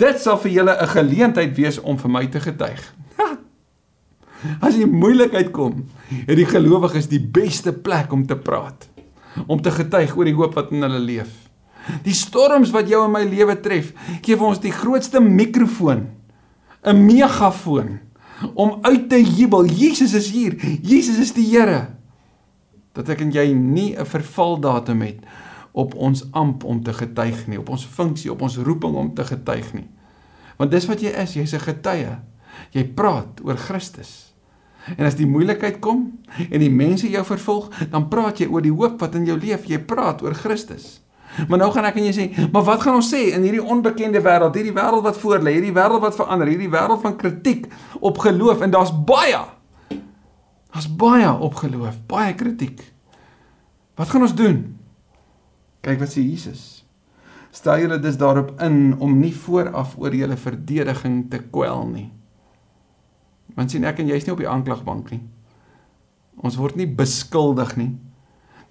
dit 0.00 0.20
sal 0.20 0.38
vir 0.40 0.54
julle 0.56 0.72
'n 0.72 0.92
geleentheid 0.94 1.52
wees 1.56 1.78
om 1.80 1.98
vir 1.98 2.10
my 2.10 2.24
te 2.26 2.40
getuig. 2.40 2.80
As 4.64 4.78
die 4.78 4.88
moeilikheid 4.88 5.52
kom, 5.52 5.84
het 6.08 6.36
die 6.36 6.48
gelowiges 6.48 7.10
die 7.12 7.20
beste 7.20 7.72
plek 7.72 8.12
om 8.12 8.26
te 8.26 8.36
praat, 8.36 8.88
om 9.46 9.60
te 9.60 9.70
getuig 9.70 10.16
oor 10.16 10.24
die 10.24 10.34
hoop 10.34 10.54
wat 10.54 10.72
in 10.72 10.82
hulle 10.82 10.98
leef. 10.98 11.32
Die 12.06 12.14
storms 12.14 12.70
wat 12.70 12.88
jou 12.88 13.04
en 13.04 13.12
my 13.12 13.24
lewe 13.26 13.58
tref, 13.60 13.92
gee 14.22 14.36
vir 14.36 14.48
ons 14.48 14.62
die 14.62 14.72
grootste 14.72 15.20
mikrofoon, 15.20 16.08
'n 16.82 17.04
megafoon 17.06 18.00
om 18.54 18.78
uit 18.82 19.08
te 19.08 19.22
jubel. 19.22 19.66
Jesus 19.66 20.14
is 20.14 20.30
hier. 20.30 20.56
Jesus 20.82 21.18
is 21.18 21.32
die 21.32 21.46
Here. 21.46 21.94
Dat 22.92 23.08
ek 23.08 23.20
en 23.20 23.30
jy 23.30 23.52
nie 23.52 23.94
'n 23.96 24.06
vervaldatum 24.06 25.00
het 25.02 25.20
op 25.72 25.94
ons 25.94 26.24
amp 26.30 26.64
om 26.64 26.82
te 26.84 26.92
getuig 26.92 27.46
nie, 27.46 27.58
op 27.58 27.68
ons 27.72 27.86
funksie, 27.86 28.32
op 28.32 28.42
ons 28.42 28.56
roeping 28.56 28.94
om 28.94 29.14
te 29.14 29.24
getuig 29.24 29.72
nie. 29.72 29.88
Want 30.56 30.70
dis 30.70 30.86
wat 30.86 31.00
jy 31.00 31.14
is, 31.22 31.34
jy's 31.34 31.54
'n 31.54 31.64
getuie. 31.64 32.18
Jy 32.70 32.84
praat 32.84 33.40
oor 33.44 33.56
Christus. 33.56 34.34
En 34.96 35.06
as 35.06 35.14
die 35.14 35.26
moeilikheid 35.26 35.78
kom 35.80 36.18
en 36.50 36.60
die 36.60 36.70
mense 36.70 37.08
jou 37.10 37.24
vervolg, 37.24 37.70
dan 37.90 38.08
praat 38.08 38.38
jy 38.38 38.46
oor 38.46 38.62
die 38.62 38.74
hoop 38.74 39.00
wat 39.00 39.14
in 39.14 39.24
jou 39.24 39.38
leef. 39.38 39.64
Jy 39.64 39.78
praat 39.78 40.22
oor 40.22 40.34
Christus. 40.34 41.00
Maar 41.48 41.58
nou 41.58 41.70
gaan 41.72 41.84
ek 41.88 41.96
en 41.96 42.04
jy 42.04 42.12
sê, 42.12 42.26
maar 42.52 42.64
wat 42.66 42.82
gaan 42.84 42.98
ons 42.98 43.08
sê 43.08 43.32
in 43.32 43.42
hierdie 43.42 43.62
onbekende 43.62 44.20
wêreld, 44.20 44.54
hierdie 44.58 44.74
wêreld 44.76 45.02
wat 45.06 45.16
voor 45.16 45.40
lê, 45.40 45.54
hierdie 45.56 45.72
wêreld 45.72 46.02
wat 46.04 46.16
verander, 46.18 46.50
hierdie 46.50 46.68
wêreld 46.68 47.00
van 47.00 47.16
kritiek 47.16 47.70
op 48.00 48.18
geloof 48.18 48.60
en 48.60 48.70
daar's 48.74 48.92
baie. 48.92 49.40
Daar's 50.72 50.88
baie 50.96 51.32
op 51.32 51.54
geloof, 51.54 51.96
baie 52.06 52.34
kritiek. 52.34 52.82
Wat 53.96 54.12
gaan 54.12 54.26
ons 54.28 54.36
doen? 54.36 54.60
Kyk 55.82 56.00
wat 56.02 56.14
sê 56.14 56.22
Jesus. 56.22 56.82
Stel 57.52 57.84
julle 57.84 57.98
dus 58.00 58.16
daarop 58.16 58.54
in 58.64 58.94
om 59.02 59.18
nie 59.20 59.34
vooraf 59.34 59.96
oor 60.00 60.14
julle 60.14 60.38
verdediging 60.40 61.26
te 61.30 61.42
kwel 61.52 61.84
nie. 61.90 62.08
Want 63.56 63.74
sien 63.74 63.84
ek 63.84 64.00
en 64.00 64.08
jy's 64.08 64.24
nie 64.24 64.32
op 64.32 64.40
die 64.40 64.48
aanklagbank 64.48 65.10
nie. 65.12 65.20
Ons 66.40 66.56
word 66.56 66.78
nie 66.80 66.88
beskuldig 66.88 67.74
nie. 67.76 67.90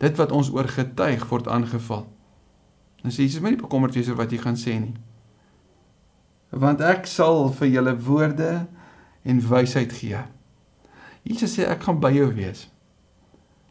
Dit 0.01 0.17
wat 0.17 0.33
ons 0.33 0.49
oor 0.49 0.65
getuig 0.71 1.27
word 1.29 1.51
aangeval. 1.51 2.07
Dan 3.03 3.13
sê 3.13 3.27
Jesus, 3.27 3.41
moenie 3.41 3.61
bekommerd 3.61 3.95
wees 3.97 4.09
oor 4.09 4.17
wat 4.17 4.33
jy 4.33 4.41
gaan 4.41 4.57
sê 4.57 4.79
nie. 4.81 4.95
Want 6.51 6.81
ek 6.83 7.05
sal 7.07 7.51
vir 7.59 7.69
julle 7.75 7.93
woorde 8.07 8.51
en 9.21 9.45
wysheid 9.51 9.93
gee. 9.93 10.19
Jesus 11.27 11.53
sê 11.57 11.67
ek 11.69 11.85
gaan 11.85 12.01
by 12.01 12.11
jou 12.15 12.31
wees. 12.33 12.65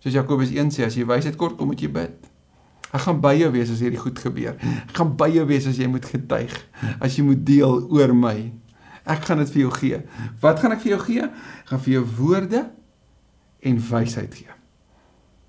Soos 0.00 0.14
Jakobus 0.14 0.55
1 0.55 0.70
sê, 0.72 0.87
as 0.87 0.96
jy 0.96 1.05
wysheid 1.09 1.37
kort 1.40 1.59
kom, 1.59 1.72
moet 1.72 1.83
jy 1.83 1.90
bid. 1.92 2.30
Ek 2.90 3.05
gaan 3.05 3.20
by 3.22 3.37
jou 3.38 3.50
wees 3.55 3.70
as 3.70 3.83
hierdie 3.85 4.00
goed 4.00 4.18
gebeur. 4.18 4.57
Ek 4.59 4.96
gaan 4.98 5.12
by 5.18 5.29
jou 5.31 5.44
wees 5.46 5.68
as 5.70 5.79
jy 5.79 5.87
moet 5.90 6.07
getuig, 6.11 6.55
as 6.98 7.16
jy 7.16 7.24
moet 7.26 7.42
deel 7.46 7.85
oor 7.87 8.14
my. 8.16 8.37
Ek 9.11 9.26
gaan 9.29 9.42
dit 9.42 9.53
vir 9.55 9.62
jou 9.62 9.72
gee. 9.79 10.00
Wat 10.42 10.59
gaan 10.62 10.74
ek 10.74 10.83
vir 10.83 10.96
jou 10.96 11.00
gee? 11.07 11.26
Ek 11.62 11.70
gaan 11.70 11.83
vir 11.87 11.94
jou 11.94 12.05
woorde 12.18 12.64
en 13.70 13.83
wysheid 13.90 14.35
gee. 14.35 14.57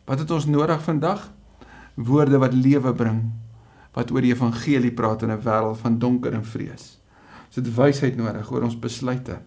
Wat 0.10 0.22
het 0.22 0.34
ons 0.34 0.48
nodig 0.50 0.84
vandag? 0.86 1.30
Woorde 1.98 2.40
wat 2.42 2.54
lewe 2.56 2.94
bring, 2.98 3.24
wat 3.98 4.14
oor 4.14 4.24
die 4.24 4.34
evangelie 4.34 4.94
praat 4.96 5.26
in 5.26 5.32
'n 5.32 5.42
wêreld 5.42 5.78
van 5.82 6.00
donker 6.00 6.34
en 6.34 6.46
vrees. 6.46 7.02
Ons 7.48 7.56
het 7.56 7.76
wysheid 7.76 8.16
nodig 8.18 8.52
oor 8.52 8.64
ons 8.64 8.80
besluite, 8.80 9.42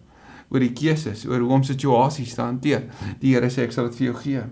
oor 0.49 0.59
die 0.59 0.73
keuses, 0.73 1.25
oor 1.25 1.39
hoe 1.39 1.51
om 1.51 1.63
situasies 1.63 2.35
te 2.35 2.41
hanteer. 2.41 2.83
Die 3.19 3.33
Here 3.33 3.49
sê 3.49 3.63
ek 3.63 3.71
sal 3.71 3.89
dit 3.89 3.95
vir 3.95 4.07
jou 4.07 4.15
gee 4.15 4.43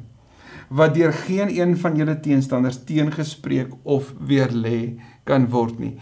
wat 0.69 0.93
deur 0.93 1.13
geen 1.13 1.49
een 1.59 1.77
van 1.77 1.95
julle 1.95 2.19
teenstanders 2.19 2.83
teengespreek 2.83 3.73
of 3.83 4.13
weerlê 4.27 4.99
kan 5.23 5.49
word 5.49 5.79
nie. 5.79 5.97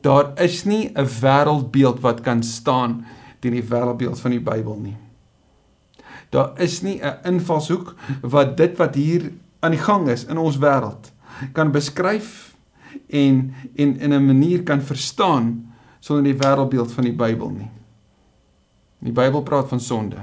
Daar 0.00 0.32
is 0.40 0.64
nie 0.64 0.90
'n 0.94 1.06
wêreldbeeld 1.20 2.00
wat 2.00 2.20
kan 2.20 2.42
staan 2.42 3.04
teen 3.38 3.52
die 3.52 3.68
wêreldbeeld 3.68 4.20
van 4.20 4.30
die 4.30 4.40
Bybel 4.40 4.78
nie. 4.78 4.96
Daar 6.30 6.60
is 6.60 6.82
nie 6.82 7.00
'n 7.02 7.18
invalshoek 7.24 7.94
wat 8.20 8.56
dit 8.56 8.76
wat 8.76 8.94
hier 8.94 9.32
aan 9.60 9.70
die 9.70 9.80
gang 9.80 10.08
is 10.08 10.24
in 10.24 10.38
ons 10.38 10.58
wêreld 10.58 11.12
kan 11.52 11.72
beskryf 11.72 12.54
en 13.06 13.54
en 13.74 13.98
in 13.98 14.12
'n 14.12 14.26
manier 14.26 14.62
kan 14.62 14.82
verstaan 14.82 15.74
sonder 15.98 16.24
die 16.24 16.36
wêreldbeeld 16.36 16.92
van 16.92 17.04
die 17.04 17.12
Bybel 17.12 17.48
nie. 17.48 17.70
Die 18.98 19.12
Bybel 19.12 19.42
praat 19.42 19.68
van 19.68 19.80
sonde. 19.80 20.16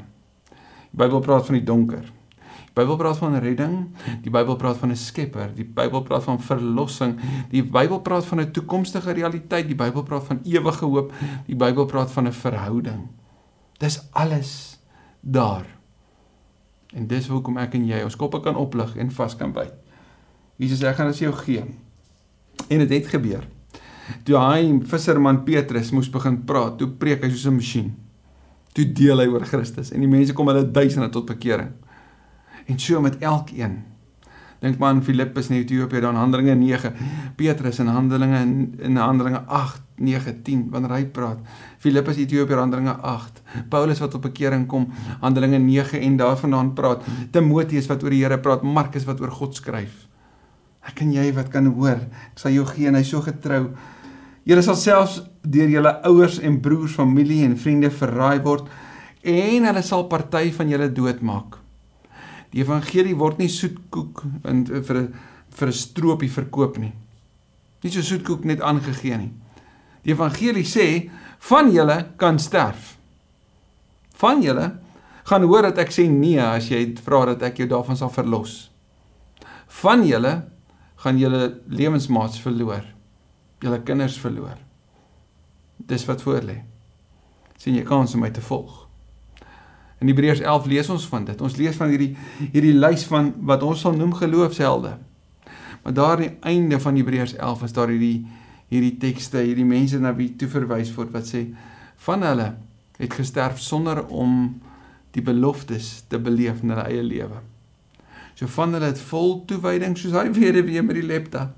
Die 0.92 1.04
Bybel 1.04 1.20
praat 1.20 1.46
van 1.46 1.56
die 1.56 1.64
donker. 1.64 2.12
Bybel 2.76 2.98
praat 3.00 3.22
van 3.22 3.38
redding, 3.40 3.76
die 4.20 4.32
Bybel 4.32 4.58
praat 4.60 4.78
van 4.82 4.92
'n 4.92 5.00
Skepper, 5.00 5.54
die 5.56 5.64
Bybel 5.64 6.02
praat 6.04 6.24
van 6.24 6.40
verlossing, 6.42 7.16
die 7.50 7.64
Bybel 7.64 8.02
praat 8.02 8.26
van 8.26 8.42
'n 8.42 8.52
toekomstige 8.52 9.12
realiteit, 9.12 9.68
die 9.68 9.76
Bybel 9.76 10.04
praat 10.04 10.24
van 10.24 10.40
ewige 10.44 10.86
hoop, 10.86 11.14
die 11.48 11.56
Bybel 11.56 11.86
praat 11.86 12.12
van 12.12 12.28
'n 12.28 12.34
verhouding. 12.34 13.08
Dis 13.80 14.02
alles 14.12 14.80
daar. 15.22 15.66
En 16.94 17.08
dis 17.08 17.28
hoekom 17.28 17.58
ek 17.58 17.74
en 17.74 17.88
jy 17.88 18.04
ons 18.04 18.16
koppe 18.16 18.40
kan 18.40 18.56
oplig 18.56 18.96
en 18.98 19.12
vas 19.12 19.36
kan 19.36 19.52
byt. 19.52 19.74
Jesus 20.58 20.80
sê 20.80 20.88
ek 20.88 20.96
gaan 20.96 21.08
dit 21.08 21.18
jou 21.18 21.34
gee. 21.34 21.64
En 22.68 22.80
dit 22.80 22.90
het, 22.90 22.92
het 22.92 23.08
gebeur. 23.08 23.48
Toe 24.24 24.38
hy 24.38 24.80
visserman 24.84 25.44
Petrus 25.44 25.92
moes 25.92 26.10
begin 26.10 26.44
praat, 26.46 26.78
toe 26.78 26.88
preek 26.88 27.24
hy 27.24 27.30
soos 27.30 27.46
'n 27.46 27.56
masjien. 27.56 27.96
Toe 28.74 28.94
deel 28.94 29.18
hy 29.18 29.28
oor 29.28 29.46
Christus 29.46 29.92
en 29.92 30.00
die 30.00 30.10
mense 30.10 30.34
kom 30.34 30.48
hulle 30.48 30.72
duisende 30.72 31.10
tot 31.10 31.26
bekering 31.26 31.72
en 32.66 32.80
so 32.80 33.02
met 33.02 33.18
elkeen. 33.18 33.84
Dink 34.60 34.78
maar 34.80 34.94
aan 34.94 35.04
Filippus 35.04 35.50
in 35.50 35.56
Ethiopië 35.56 36.00
dan 36.02 36.16
Handelinge 36.16 36.56
9, 36.56 36.94
Petrus 37.36 37.80
in 37.80 37.88
Handelinge 37.88 38.40
in, 38.40 38.76
in 38.80 38.96
Handelinge 38.98 39.44
8, 39.46 39.82
9, 39.96 40.42
10 40.42 40.64
wanneer 40.72 40.94
hy 40.96 41.04
praat. 41.06 41.42
Filippus 41.78 42.18
Ethiopië 42.18 42.58
Handelinge 42.58 42.96
8. 42.96 43.42
Paulus 43.70 44.00
wat 44.00 44.16
op 44.18 44.22
bekering 44.26 44.66
kom, 44.68 44.88
Handelinge 45.22 45.60
9 45.60 46.00
en 46.00 46.18
daarvandaan 46.18 46.74
praat. 46.74 47.04
Timoteus 47.32 47.90
wat 47.92 48.04
oor 48.04 48.16
die 48.16 48.24
Here 48.24 48.40
praat, 48.40 48.64
Markus 48.64 49.06
wat 49.06 49.22
oor 49.22 49.32
God 49.32 49.56
skryf. 49.56 50.08
Ek 50.86 51.02
en 51.02 51.12
jy 51.14 51.28
wat 51.34 51.52
kan 51.54 51.68
hoor, 51.68 52.02
ek 52.32 52.42
sal 52.42 52.54
jou 52.54 52.66
gee 52.70 52.88
en 52.90 52.98
hy 52.98 53.04
so 53.06 53.22
getrou. 53.26 53.68
Julle 54.46 54.62
sal 54.66 54.78
selfs 54.78 55.20
deur 55.42 55.70
julle 55.74 55.94
ouers 56.06 56.40
en 56.46 56.60
broers, 56.62 56.94
familie 56.94 57.44
en 57.46 57.58
vriende 57.58 57.90
verraai 57.90 58.42
word 58.46 58.70
en 59.26 59.66
hulle 59.66 59.82
sal 59.82 60.06
party 60.10 60.52
van 60.54 60.70
julle 60.70 60.92
doodmaak. 60.94 61.65
Die 62.56 62.64
evangelie 62.64 63.18
word 63.20 63.42
nie 63.42 63.52
soetkoek 63.52 64.22
in 64.48 64.64
vir 64.66 64.98
'n 64.98 65.14
vir 65.56 65.68
'n 65.68 65.74
stroopie 65.74 66.32
verkoop 66.32 66.78
nie. 66.78 66.94
Nie 67.84 67.92
so 67.92 68.02
soetkoek 68.02 68.46
net 68.46 68.62
aangegee 68.62 69.18
nie. 69.18 69.32
Die 70.04 70.14
evangelie 70.14 70.64
sê 70.64 71.12
van 71.40 71.72
julle 71.72 72.14
kan 72.18 72.40
sterf. 72.40 72.98
Van 74.16 74.42
julle 74.42 74.80
gaan 75.26 75.44
hoor 75.44 75.62
dat 75.62 75.78
ek 75.78 75.92
sê 75.92 76.08
nee 76.10 76.40
as 76.40 76.70
jy 76.70 76.96
vra 76.96 77.26
dat 77.26 77.44
ek 77.44 77.58
jou 77.58 77.68
daarvan 77.68 77.98
sal 77.98 78.10
verlos. 78.10 78.72
Van 79.68 80.06
julle 80.08 80.46
gaan 80.96 81.18
julle 81.20 81.60
lewensmaats 81.68 82.40
verloor. 82.40 82.86
Julle 83.60 83.84
kinders 83.84 84.18
verloor. 84.18 84.58
Dis 85.78 86.06
wat 86.06 86.22
voor 86.22 86.42
lê. 86.42 86.64
sien 87.58 87.76
jy 87.76 87.84
kans 87.84 88.14
om 88.14 88.22
my 88.22 88.32
te 88.32 88.42
volg. 88.42 88.85
In 90.04 90.12
Hebreërs 90.12 90.44
11 90.44 90.66
lees 90.72 90.90
ons 90.90 91.08
van 91.08 91.26
dit. 91.26 91.42
Ons 91.42 91.56
lees 91.60 91.76
van 91.80 91.92
hierdie 91.94 92.14
hierdie 92.52 92.76
lys 92.76 93.06
van 93.10 93.32
wat 93.48 93.64
ons 93.64 93.86
sal 93.86 93.96
noem 93.96 94.14
geloofshelde. 94.14 94.98
Maar 95.84 95.94
daar 95.94 96.16
aan 96.18 96.26
die 96.26 96.36
einde 96.52 96.80
van 96.82 96.96
Hebreërs 97.00 97.36
11 97.36 97.64
is 97.64 97.76
daar 97.78 97.94
hierdie 97.94 98.26
hierdie 98.68 98.96
tekste, 98.98 99.44
hierdie 99.46 99.66
mense 99.66 100.00
na 100.02 100.12
wie 100.18 100.32
toe 100.36 100.50
verwys 100.50 100.90
word 100.96 101.12
wat 101.14 101.28
sê 101.30 101.46
van 102.08 102.24
hulle 102.26 102.48
het 102.98 103.14
gesterf 103.14 103.60
sonder 103.62 104.02
om 104.08 104.56
die 105.16 105.22
beloftes 105.24 106.08
te 106.10 106.20
beleef 106.20 106.64
in 106.64 106.74
hulle 106.74 106.88
eie 106.90 107.04
lewe. 107.06 107.38
So 108.36 108.50
van 108.52 108.74
hulle 108.76 108.90
het 108.90 109.00
vol 109.12 109.38
toewyding 109.48 109.94
soos 110.00 110.18
hy 110.18 110.26
weduwee 110.34 110.82
met 110.84 110.98
die 110.98 111.06
lepta 111.06 111.52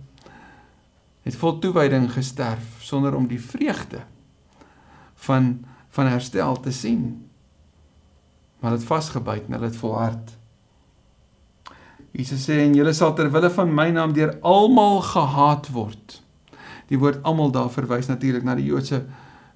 het 1.28 1.36
vol 1.36 1.58
toewyding 1.60 2.08
gesterf 2.12 2.78
sonder 2.80 3.15
om 3.15 3.28
die 3.28 3.41
vreugde 3.41 4.04
van 5.28 5.58
van 5.89 6.08
herstel 6.08 6.60
te 6.62 6.71
sien. 6.71 7.26
Maar 8.60 8.72
het 8.78 8.84
vasgebyt 8.84 9.48
en 9.48 9.58
hulle 9.58 9.70
het 9.70 9.80
volhard. 9.80 10.34
Jesus 12.17 12.48
sê 12.48 12.63
en 12.63 12.74
julle 12.74 12.93
sal 12.98 13.13
ter 13.13 13.30
wille 13.32 13.50
van 13.54 13.74
my 13.74 13.89
naam 13.93 14.13
deur 14.15 14.38
almal 14.41 15.02
gehaat 15.06 15.70
word. 15.76 16.22
Die 16.89 16.98
woord 16.98 17.22
almal 17.28 17.52
daar 17.54 17.70
verwys 17.70 18.10
natuurlik 18.10 18.46
na 18.48 18.56
die 18.58 18.70
Joodse 18.72 19.04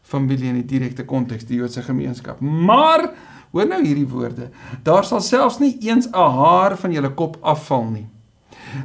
familie 0.02 0.52
in 0.52 0.60
die 0.60 0.68
direkte 0.68 1.06
konteks, 1.08 1.48
die 1.50 1.58
Joodse 1.62 1.82
gemeenskap. 1.86 2.42
Maar 2.42 3.08
hoor 3.52 3.68
nou 3.68 3.82
hierdie 3.82 4.08
woorde. 4.08 4.50
Daar 4.84 5.08
sal 5.08 5.24
selfs 5.26 5.60
nie 5.60 5.78
eens 5.80 6.08
'n 6.08 6.32
haar 6.38 6.78
van 6.78 6.92
julle 6.92 7.14
kop 7.14 7.38
afval 7.42 7.86
nie. 7.90 8.08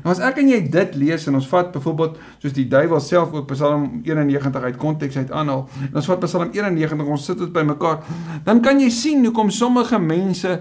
Nou 0.03 0.13
as 0.15 0.21
ek 0.25 0.41
en 0.43 0.49
jy 0.51 0.61
dit 0.73 0.97
lees 0.99 1.27
en 1.29 1.39
ons 1.39 1.49
vat 1.51 1.71
byvoorbeeld 1.75 2.19
soos 2.43 2.55
die 2.57 2.67
duiwel 2.71 3.01
self 3.01 3.33
ook 3.33 3.47
Psalm 3.53 4.01
91 4.05 4.63
uit 4.63 4.81
konteks 4.81 5.17
uit 5.17 5.31
aanhaal 5.31 5.69
en 5.91 6.01
ons 6.01 6.11
vat 6.11 6.27
Psalm 6.27 6.51
91 6.53 7.07
ons 7.07 7.29
sit 7.31 7.39
dit 7.39 7.53
bymekaar 7.53 8.03
dan 8.45 8.63
kan 8.65 8.81
jy 8.81 8.91
sien 8.91 9.25
hoekom 9.25 9.51
sommige 9.51 9.99
mense 10.03 10.59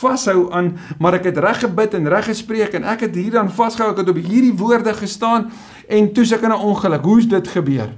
vashou 0.00 0.48
aan 0.56 0.72
maar 0.98 1.18
ek 1.20 1.30
het 1.30 1.38
reg 1.44 1.60
gebid 1.66 1.94
en 1.98 2.10
reg 2.16 2.30
gespreek 2.32 2.74
en 2.78 2.88
ek 2.94 3.06
het 3.08 3.14
hier 3.14 3.36
dan 3.38 3.52
vasgehou 3.52 3.92
ek 3.92 4.02
het 4.04 4.14
op 4.14 4.24
hierdie 4.24 4.56
woorde 4.56 4.96
gestaan 4.96 5.50
en 5.88 6.12
toe 6.12 6.24
se 6.24 6.38
kan 6.38 6.52
'n 6.52 6.66
ongeluk 6.72 7.04
hoe's 7.04 7.28
dit 7.28 7.48
gebeur 7.48 7.92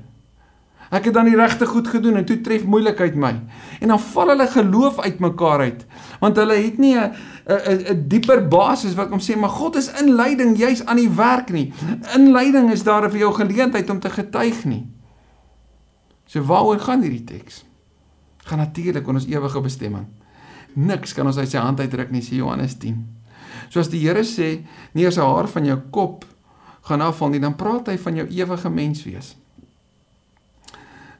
Ek 0.88 1.04
het 1.10 1.14
dan 1.14 1.26
die 1.28 1.36
regte 1.36 1.66
goed 1.68 1.88
gedoen 1.92 2.16
en 2.16 2.24
toe 2.24 2.38
tref 2.40 2.64
moeilikheid 2.64 3.16
my. 3.18 3.34
En 3.80 3.92
dan 3.92 4.00
val 4.00 4.32
hulle 4.32 4.46
geloof 4.48 5.00
uitmekaar 5.04 5.66
uit. 5.66 5.82
Want 6.20 6.40
hulle 6.40 6.56
het 6.56 6.78
nie 6.78 6.96
'n 6.96 7.12
'n 7.48 7.80
'n 7.88 8.08
dieper 8.08 8.48
basis 8.48 8.94
wat 8.94 9.08
kom 9.08 9.20
sê 9.20 9.36
maar 9.36 9.56
God 9.56 9.76
is 9.76 9.88
in 10.00 10.14
leiding 10.14 10.56
juis 10.58 10.84
aan 10.84 10.96
die 10.96 11.10
werk 11.10 11.50
nie. 11.50 11.72
In 12.14 12.32
leiding 12.32 12.70
is 12.70 12.82
daar 12.82 13.10
vir 13.10 13.18
jou 13.18 13.32
geleentheid 13.34 13.90
om 13.90 14.00
te 14.00 14.10
getuig 14.10 14.64
nie. 14.64 14.86
So 16.26 16.42
waaroor 16.44 16.80
gaan 16.80 17.02
hierdie 17.02 17.24
teks? 17.24 17.64
Gaan 18.44 18.58
natuurlik 18.58 19.06
oor 19.06 19.14
ons 19.14 19.26
ewige 19.26 19.60
bestemming. 19.60 20.06
Niks 20.74 21.14
kan 21.14 21.26
ons 21.26 21.38
uit 21.38 21.48
sy 21.48 21.58
hand 21.58 21.80
uitdruk 21.80 22.10
nie, 22.10 22.22
sê 22.22 22.36
Johannes 22.36 22.76
10. 22.78 23.00
Soos 23.72 23.88
die 23.88 24.00
Here 24.04 24.24
sê, 24.24 24.64
nie 24.92 25.06
as 25.06 25.16
'n 25.16 25.24
haar 25.24 25.48
van 25.48 25.64
jou 25.64 25.78
kop 25.90 26.24
gaan 26.82 27.00
afval 27.00 27.28
nie, 27.28 27.40
dan 27.40 27.56
praat 27.56 27.86
hy 27.88 27.98
van 27.98 28.14
jou 28.14 28.26
ewige 28.28 28.70
menswees. 28.70 29.36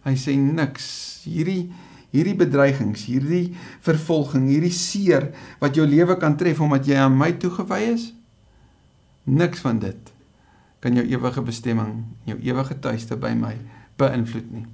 Hy 0.04 0.14
sê 0.14 0.36
niks. 0.36 1.20
Hierdie 1.24 1.72
hierdie 2.14 2.36
bedreigings, 2.38 3.04
hierdie 3.08 3.56
vervolging, 3.84 4.48
hierdie 4.48 4.72
seer 4.72 5.30
wat 5.60 5.76
jou 5.76 5.86
lewe 5.86 6.16
kan 6.20 6.36
tref 6.40 6.60
omdat 6.64 6.88
jy 6.88 6.96
aan 7.02 7.18
my 7.18 7.32
toegewy 7.40 7.82
is, 7.92 8.12
niks 9.28 9.60
van 9.64 9.80
dit 9.82 10.14
kan 10.78 10.94
jou 10.94 11.04
ewige 11.10 11.42
bestemming, 11.42 12.04
jou 12.28 12.36
ewige 12.38 12.76
tuiste 12.78 13.16
by 13.18 13.32
my 13.34 13.56
beïnvloed 13.98 14.50
nie. 14.54 14.66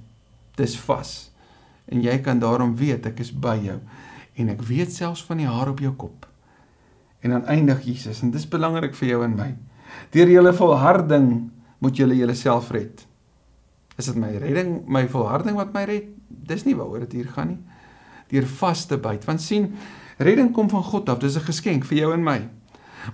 Dis 0.59 0.75
vas. 0.85 1.13
En 1.89 2.01
jy 2.01 2.19
kan 2.25 2.39
daarom 2.41 2.75
weet 2.77 3.07
ek 3.09 3.23
is 3.25 3.31
by 3.33 3.57
jou 3.63 3.79
en 4.35 4.51
ek 4.51 4.61
weet 4.67 4.91
selfs 4.91 5.23
van 5.25 5.39
die 5.39 5.49
haar 5.49 5.71
op 5.71 5.81
jou 5.81 5.93
kop. 5.97 6.27
En 7.25 7.33
dan 7.33 7.45
eindig 7.49 7.85
Jesus 7.87 8.21
en 8.21 8.33
dis 8.33 8.45
belangrik 8.49 8.95
vir 8.99 9.13
jou 9.13 9.21
en 9.25 9.35
my. 9.37 9.49
Deur 10.13 10.29
julle 10.29 10.53
volharding 10.53 11.29
moet 11.81 11.97
julle 11.97 12.17
julleself 12.17 12.69
red. 12.75 13.05
Is 13.95 14.09
dit 14.11 14.17
my 14.19 14.33
redding, 14.41 14.81
my 14.91 15.05
volharding 15.09 15.55
wat 15.57 15.71
my 15.73 15.85
red? 15.87 16.11
Dis 16.43 16.65
nie 16.65 16.75
waaroor 16.75 16.99
dit 16.99 17.11
hier 17.11 17.29
gaan 17.33 17.47
nie. 17.47 17.59
Deur 18.31 18.47
vas 18.59 18.85
te 18.85 18.97
byt. 18.97 19.25
Want 19.25 19.41
sien, 19.41 19.73
redding 20.17 20.51
kom 20.53 20.69
van 20.69 20.83
God 20.83 21.09
af. 21.09 21.19
Dis 21.19 21.37
'n 21.37 21.45
geskenk 21.45 21.85
vir 21.85 21.97
jou 21.97 22.13
en 22.13 22.23
my. 22.23 22.49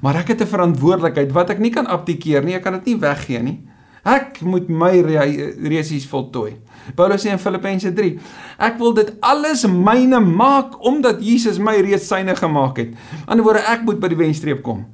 Maar 0.02 0.16
ek 0.16 0.28
het 0.28 0.42
'n 0.42 0.48
verantwoordelikheid 0.48 1.32
wat 1.32 1.50
ek 1.50 1.60
nie 1.60 1.72
kan 1.72 1.88
abdikeer 1.88 2.44
nie. 2.44 2.56
Ek 2.56 2.64
kan 2.64 2.74
dit 2.74 2.86
nie 2.86 3.00
weggee 3.00 3.44
nie. 3.44 3.68
Ek 4.04 4.42
moet 4.42 4.70
my 4.70 5.02
resies 5.62 6.08
voltooi. 6.08 6.58
Paulus 6.96 7.22
sê 7.22 7.30
in 7.30 7.40
Filippense 7.40 7.94
3: 7.94 8.20
Ek 8.58 8.80
wil 8.80 8.94
dit 8.94 9.14
alles 9.20 9.66
myne 9.68 10.20
maak 10.20 10.86
omdat 10.86 11.22
Jesus 11.22 11.60
my 11.60 11.76
reeds 11.82 12.08
syne 12.08 12.36
gemaak 12.36 12.78
het. 12.78 12.96
Aan 13.28 13.38
die 13.38 13.44
woorde 13.44 13.60
ek 13.60 13.84
moet 13.86 14.00
by 14.00 14.08
die 14.08 14.18
wenstreep 14.18 14.64
kom. 14.64 14.86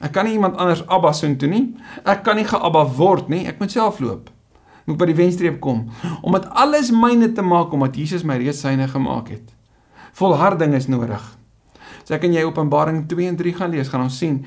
Ek 0.00 0.12
kan 0.12 0.24
nie 0.24 0.32
iemand 0.32 0.56
anders 0.56 0.82
Abba 0.88 1.12
soen 1.12 1.36
toe 1.36 1.48
nie. 1.48 1.76
Ek 2.04 2.24
kan 2.24 2.36
nie 2.36 2.44
geabba 2.44 2.86
word 2.96 3.28
nie. 3.28 3.46
Ek 3.46 3.60
moet 3.60 3.70
self 3.70 4.00
loop 4.00 4.30
moet 4.90 5.00
by 5.00 5.08
die 5.10 5.18
wenstreep 5.18 5.60
kom 5.62 5.86
om 6.20 6.36
dit 6.36 6.48
alles 6.50 6.90
myne 6.94 7.30
te 7.32 7.44
maak 7.46 7.72
omdat 7.72 7.96
Jesus 7.96 8.26
my 8.26 8.36
reeds 8.40 8.62
syne 8.64 8.88
gemaak 8.90 9.30
het. 9.32 9.54
Volharding 10.18 10.74
is 10.74 10.90
nodig. 10.90 11.22
As 12.02 12.10
ek 12.16 12.26
en 12.26 12.34
jy 12.34 12.42
Openbaring 12.42 13.04
2 13.08 13.28
en 13.30 13.36
3 13.38 13.52
gaan 13.54 13.70
lees, 13.70 13.88
gaan 13.88 14.02
ons 14.08 14.18
sien 14.18 14.40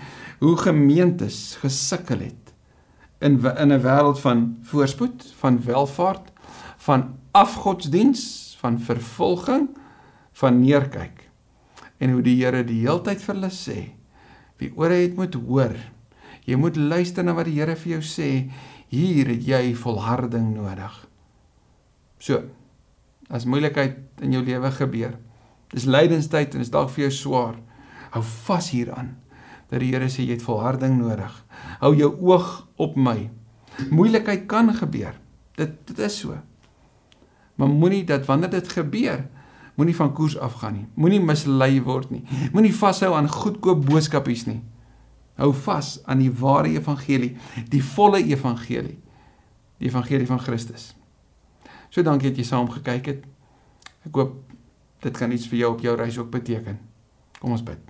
hoe 0.43 0.55
gemeentes 0.59 1.55
gesukkel 1.61 2.25
het 2.27 2.43
in 3.23 3.39
in 3.39 3.71
'n 3.71 3.81
wêreld 3.81 4.19
van 4.19 4.57
voorspoed, 4.61 5.33
van 5.39 5.63
welvaart, 5.63 6.31
van 6.77 7.15
afgodsdiens, 7.31 8.55
van 8.59 8.79
vervolging, 8.79 9.69
van 10.31 10.59
neerkyk. 10.59 11.29
En 11.97 12.11
hoe 12.11 12.21
die 12.21 12.43
Here 12.43 12.63
die 12.63 12.81
heeltyd 12.81 13.21
vir 13.21 13.35
hulle 13.35 13.51
sê, 13.51 13.79
wie 14.57 14.71
ore 14.75 14.93
het 14.93 15.15
moet 15.15 15.33
hoor. 15.33 15.75
Jy 16.43 16.55
moet 16.55 16.75
luister 16.75 17.23
na 17.23 17.33
wat 17.33 17.45
die 17.45 17.59
Here 17.59 17.75
vir 17.75 17.91
jou 17.91 18.01
sê 18.01 18.51
Hier 18.93 19.31
het 19.31 19.45
jy 19.47 19.73
volharding 19.73 20.51
nodig. 20.53 20.93
So, 22.21 22.43
as 23.33 23.47
moeilikheid 23.49 24.21
in 24.21 24.35
jou 24.35 24.43
lewe 24.45 24.69
gebeur, 24.75 25.15
dis 25.73 25.87
lydenstyd 25.89 26.53
en 26.53 26.61
is 26.61 26.71
dalk 26.73 26.91
vir 26.93 27.07
jou 27.07 27.13
swaar, 27.15 27.55
hou 28.13 28.21
vas 28.45 28.69
hieraan 28.69 29.15
dat 29.71 29.81
die 29.81 29.89
Here 29.89 30.05
sê 30.11 30.21
jy 30.27 30.35
het 30.35 30.45
volharding 30.45 30.99
nodig. 30.99 31.33
Hou 31.81 31.95
jou 31.97 32.11
oog 32.21 32.49
op 32.77 32.97
my. 32.99 33.31
Moeilikheid 33.89 34.45
kan 34.51 34.69
gebeur. 34.77 35.15
Dit 35.57 35.79
dit 35.89 36.01
is 36.05 36.19
so. 36.21 36.37
Maar 37.57 37.71
moenie 37.71 38.03
dat 38.05 38.27
wanneer 38.29 38.51
dit 38.53 38.69
gebeur, 38.69 39.23
moenie 39.75 39.95
van 39.97 40.13
koers 40.13 40.37
afgaan 40.37 40.77
nie. 40.77 40.85
Moenie 40.93 41.21
mislei 41.21 41.81
word 41.81 42.13
nie. 42.13 42.21
Moenie 42.53 42.75
vashou 42.75 43.15
aan 43.17 43.29
goedkoop 43.29 43.85
boodskapies 43.87 44.45
nie. 44.45 44.61
Hou 45.39 45.49
vas 45.65 45.95
aan 46.05 46.21
die 46.21 46.31
ware 46.37 46.69
evangelie, 46.69 47.33
die 47.69 47.81
volle 47.83 48.21
evangelie, 48.21 48.99
die 49.81 49.89
evangelie 49.89 50.27
van 50.29 50.41
Christus. 50.41 50.91
So 51.89 52.05
dankie 52.05 52.29
dat 52.29 52.41
jy 52.41 52.45
saam 52.45 52.69
gekyk 52.69 53.09
het. 53.09 53.23
Ek 54.05 54.19
hoop 54.19 54.35
dit 55.03 55.17
kan 55.17 55.33
iets 55.33 55.47
vir 55.49 55.63
jou 55.63 55.71
op 55.73 55.81
jou 55.83 55.95
reis 55.97 56.19
ook 56.21 56.29
beteken. 56.33 56.77
Kom 57.39 57.55
ons 57.55 57.65
bid. 57.65 57.81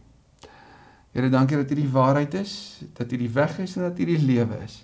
Here, 1.14 1.30
dankie 1.30 1.60
dat 1.60 1.70
hierdie 1.70 1.92
waarheid 1.94 2.34
is, 2.40 2.56
dat 2.98 3.12
hierdie 3.14 3.30
weg 3.36 3.60
is 3.62 3.76
en 3.78 3.86
dat 3.86 4.00
hierdie 4.02 4.18
lewe 4.24 4.58
is. 4.64 4.80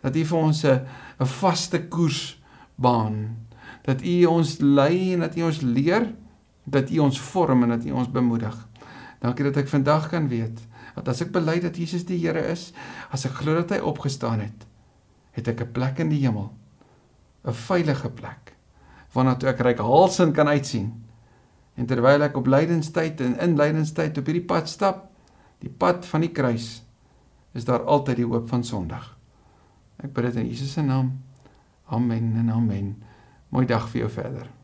Dat 0.00 0.16
U 0.16 0.24
vir 0.24 0.38
ons 0.38 0.64
'n 0.64 0.86
'n 1.20 1.26
vaste 1.26 1.88
koers 1.88 2.40
baan. 2.76 3.36
Dat 3.84 4.02
U 4.02 4.24
ons 4.24 4.58
lei 4.60 5.12
en 5.14 5.20
dat 5.20 5.36
U 5.36 5.42
ons 5.42 5.60
leer, 5.60 6.14
dat 6.64 6.90
U 6.90 6.98
ons 6.98 7.20
vorm 7.20 7.62
en 7.62 7.68
dat 7.68 7.84
U 7.84 7.90
ons 7.90 8.10
bemoedig. 8.10 8.68
Dankie 9.20 9.44
dat 9.44 9.56
ek 9.56 9.68
vandag 9.68 10.08
kan 10.08 10.28
weet 10.28 10.67
dat 10.98 11.08
as 11.14 11.22
ek 11.22 11.32
bely 11.34 11.58
dat 11.62 11.78
Jesus 11.78 12.04
die 12.08 12.18
Here 12.18 12.42
is, 12.50 12.72
as 13.14 13.26
ek 13.28 13.38
glo 13.40 13.54
dat 13.60 13.76
hy 13.76 13.80
opgestaan 13.84 14.42
het, 14.42 14.66
het 15.38 15.48
ek 15.48 15.62
'n 15.62 15.72
plek 15.72 15.98
in 16.02 16.10
die 16.10 16.22
hemel, 16.26 16.52
'n 17.46 17.54
veilige 17.54 18.10
plek 18.10 18.54
waarna 19.14 19.34
toe 19.34 19.48
ek 19.48 19.62
ryk 19.64 19.80
halsin 19.82 20.32
kan 20.32 20.48
uitsien. 20.48 20.92
En 21.78 21.86
terwyl 21.86 22.22
ek 22.22 22.36
op 22.36 22.46
lydenstyd 22.46 23.20
en 23.24 23.38
in 23.38 23.56
lydenstyd 23.56 24.18
op 24.18 24.26
hierdie 24.26 24.44
pad 24.44 24.68
stap, 24.68 25.08
die 25.62 25.70
pad 25.70 26.06
van 26.06 26.20
die 26.26 26.32
kruis, 26.34 26.82
is 27.54 27.64
daar 27.64 27.86
altyd 27.86 28.16
die 28.16 28.28
hoop 28.28 28.48
van 28.48 28.64
Sondag. 28.64 29.16
Ek 30.02 30.12
bid 30.12 30.30
dit 30.30 30.42
in 30.42 30.46
Jesus 30.52 30.72
se 30.72 30.82
naam. 30.82 31.16
Amen 31.88 32.36
en 32.36 32.52
amen. 32.52 32.94
Mooi 33.48 33.66
dag 33.66 33.88
vir 33.88 34.04
jou 34.04 34.12
verder. 34.20 34.57